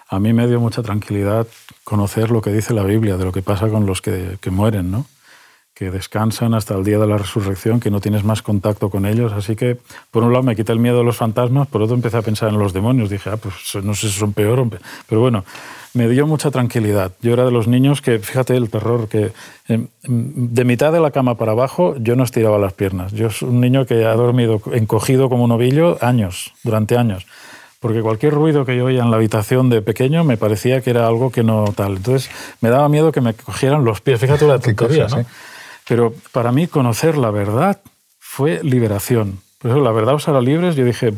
A 0.08 0.18
mí 0.18 0.32
me 0.32 0.46
dio 0.46 0.60
mucha 0.60 0.82
tranquilidad 0.82 1.46
conocer 1.84 2.30
lo 2.30 2.40
que 2.42 2.52
dice 2.52 2.74
la 2.74 2.84
Biblia, 2.84 3.16
de 3.16 3.24
lo 3.24 3.32
que 3.32 3.42
pasa 3.42 3.68
con 3.68 3.86
los 3.86 4.00
que, 4.00 4.38
que 4.40 4.50
mueren, 4.50 4.90
¿no? 4.90 5.06
Que 5.80 5.90
descansan 5.90 6.52
hasta 6.52 6.74
el 6.74 6.84
día 6.84 6.98
de 6.98 7.06
la 7.06 7.16
resurrección, 7.16 7.80
que 7.80 7.90
no 7.90 8.02
tienes 8.02 8.22
más 8.22 8.42
contacto 8.42 8.90
con 8.90 9.06
ellos. 9.06 9.32
Así 9.32 9.56
que, 9.56 9.78
por 10.10 10.22
un 10.22 10.30
lado, 10.30 10.42
me 10.42 10.54
quita 10.54 10.74
el 10.74 10.78
miedo 10.78 11.00
a 11.00 11.02
los 11.02 11.16
fantasmas, 11.16 11.68
por 11.68 11.80
otro, 11.80 11.96
empecé 11.96 12.18
a 12.18 12.22
pensar 12.22 12.50
en 12.50 12.58
los 12.58 12.74
demonios. 12.74 13.08
Dije, 13.08 13.30
ah, 13.30 13.38
pues 13.38 13.82
no 13.82 13.94
sé 13.94 14.10
si 14.10 14.18
son 14.18 14.34
peor. 14.34 14.68
Pero 15.08 15.22
bueno, 15.22 15.42
me 15.94 16.06
dio 16.06 16.26
mucha 16.26 16.50
tranquilidad. 16.50 17.12
Yo 17.22 17.32
era 17.32 17.46
de 17.46 17.50
los 17.50 17.66
niños 17.66 18.02
que, 18.02 18.18
fíjate 18.18 18.54
el 18.58 18.68
terror, 18.68 19.08
que 19.08 19.32
em, 19.68 19.86
de 20.02 20.64
mitad 20.66 20.92
de 20.92 21.00
la 21.00 21.12
cama 21.12 21.38
para 21.38 21.52
abajo 21.52 21.94
yo 21.98 22.14
no 22.14 22.24
estiraba 22.24 22.58
las 22.58 22.74
piernas. 22.74 23.12
Yo 23.12 23.30
soy 23.30 23.48
un 23.48 23.62
niño 23.62 23.86
que 23.86 24.04
ha 24.04 24.14
dormido 24.14 24.60
encogido 24.72 25.30
como 25.30 25.44
un 25.44 25.52
ovillo 25.52 25.96
años, 26.02 26.52
durante 26.62 26.98
años 26.98 27.26
porque 27.80 28.02
cualquier 28.02 28.34
ruido 28.34 28.66
que 28.66 28.76
yo 28.76 28.84
oía 28.84 29.02
en 29.02 29.10
la 29.10 29.16
habitación 29.16 29.70
de 29.70 29.80
pequeño 29.80 30.22
me 30.22 30.36
parecía 30.36 30.82
que 30.82 30.90
era 30.90 31.06
algo 31.06 31.32
que 31.32 31.42
no 31.42 31.72
tal. 31.74 31.96
Entonces 31.96 32.30
me 32.60 32.68
daba 32.68 32.90
miedo 32.90 33.10
que 33.10 33.22
me 33.22 33.32
cogieran 33.32 33.86
los 33.86 34.02
pies. 34.02 34.20
Fíjate 34.20 34.46
la 34.46 34.58
tontería, 34.58 35.06
¿no? 35.08 35.24
Pero 35.90 36.14
para 36.30 36.52
mí 36.52 36.68
conocer 36.68 37.18
la 37.18 37.32
verdad 37.32 37.80
fue 38.20 38.60
liberación. 38.62 39.40
Por 39.58 39.72
eso 39.72 39.80
la 39.80 39.90
verdad 39.90 40.14
os 40.14 40.28
hará 40.28 40.40
libres. 40.40 40.76
Yo 40.76 40.84
dije, 40.84 41.12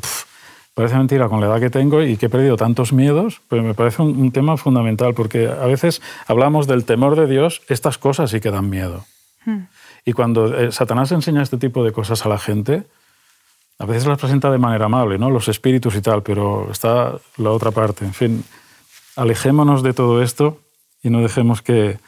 parece 0.72 0.96
mentira 0.96 1.28
con 1.28 1.42
la 1.42 1.48
edad 1.48 1.60
que 1.60 1.68
tengo 1.68 2.02
y 2.02 2.16
que 2.16 2.24
he 2.24 2.28
perdido 2.30 2.56
tantos 2.56 2.94
miedos, 2.94 3.42
pero 3.50 3.62
me 3.62 3.74
parece 3.74 4.00
un, 4.00 4.32
tema 4.32 4.56
fundamental 4.56 5.12
porque 5.12 5.46
a 5.46 5.66
veces 5.66 6.00
hablamos 6.26 6.66
del 6.66 6.86
temor 6.86 7.16
de 7.16 7.26
Dios, 7.26 7.60
estas 7.68 7.98
cosas 7.98 8.30
sí 8.30 8.40
que 8.40 8.50
dan 8.50 8.70
miedo. 8.70 9.04
Hmm. 9.44 9.64
Y 10.06 10.14
cuando 10.14 10.58
eh, 10.58 10.72
Satanás 10.72 11.12
enseña 11.12 11.42
este 11.42 11.58
tipo 11.58 11.84
de 11.84 11.92
cosas 11.92 12.24
a 12.24 12.30
la 12.30 12.38
gente, 12.38 12.84
a 13.78 13.84
veces 13.84 14.06
las 14.06 14.18
presenta 14.18 14.50
de 14.50 14.56
manera 14.56 14.86
amable, 14.86 15.18
¿no? 15.18 15.28
Los 15.28 15.48
espíritus 15.48 15.96
y 15.96 16.00
tal, 16.00 16.22
pero 16.22 16.70
está 16.72 17.18
la 17.36 17.50
otra 17.50 17.72
parte. 17.72 18.06
En 18.06 18.14
fin, 18.14 18.42
alejémonos 19.16 19.82
de 19.82 19.92
todo 19.92 20.22
esto 20.22 20.62
y 21.02 21.10
no 21.10 21.20
dejemos 21.20 21.60
que, 21.60 21.98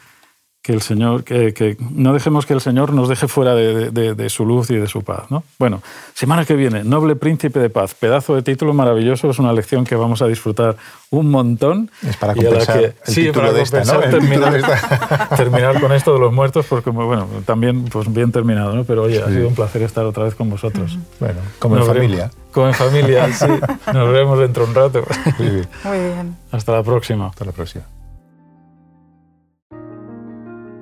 que 0.65 0.73
el 0.73 0.81
Señor, 0.81 1.23
que, 1.23 1.77
no 1.91 2.11
dejemos 2.11 2.47
que 2.47 2.53
el 2.53 2.59
Señor 2.59 2.91
nos 2.91 3.07
deje 3.07 3.27
fuera 3.27 3.53
de, 3.53 4.29
su 4.29 4.47
luz 4.47 4.71
y 4.71 4.77
de 4.77 4.87
su 4.87 5.03
paz. 5.03 5.29
¿no? 5.29 5.43
Bueno, 5.59 5.83
semana 6.15 6.43
que 6.43 6.55
viene, 6.55 6.83
Noble 6.83 7.15
Príncipe 7.15 7.59
de 7.59 7.69
Paz, 7.69 7.93
pedazo 7.93 8.33
de 8.33 8.41
título 8.41 8.73
maravilloso, 8.73 9.29
es 9.29 9.37
una 9.37 9.53
lección 9.53 9.85
que 9.85 9.95
vamos 9.95 10.23
a 10.23 10.27
disfrutar 10.27 10.75
un 11.11 11.29
montón. 11.29 11.91
Es 12.01 12.17
para 12.17 12.33
compensar 12.33 12.79
el 12.79 12.95
sí, 13.03 13.31
para 13.31 13.53
de 13.53 13.61
esta, 13.61 13.83
¿no? 13.83 13.99
terminar, 15.37 15.79
con 15.79 15.91
esto 15.91 16.13
de 16.13 16.19
los 16.19 16.33
muertos, 16.33 16.65
porque 16.67 16.89
bueno, 16.89 17.27
también 17.45 17.85
pues 17.85 18.11
bien 18.11 18.31
terminado, 18.31 18.73
¿no? 18.75 18.85
pero 18.85 19.03
oye, 19.03 19.21
ha 19.21 19.27
sido 19.27 19.47
un 19.47 19.53
placer 19.53 19.83
estar 19.83 20.03
otra 20.03 20.23
vez 20.23 20.33
con 20.33 20.49
vosotros. 20.49 20.97
Bueno, 21.19 21.41
como 21.59 21.77
en 21.77 21.85
familia. 21.85 22.31
como 22.51 22.69
en 22.69 22.73
familia, 22.73 23.31
sí. 23.31 23.45
Nos 23.93 24.11
vemos 24.11 24.39
dentro 24.39 24.63
de 24.63 24.69
un 24.69 24.75
rato. 24.75 25.03
Muy 25.37 25.49
bien. 25.99 26.35
Hasta 26.51 26.71
la 26.71 26.81
próxima. 26.81 27.27
Hasta 27.27 27.45
la 27.45 27.51
próxima. 27.51 27.85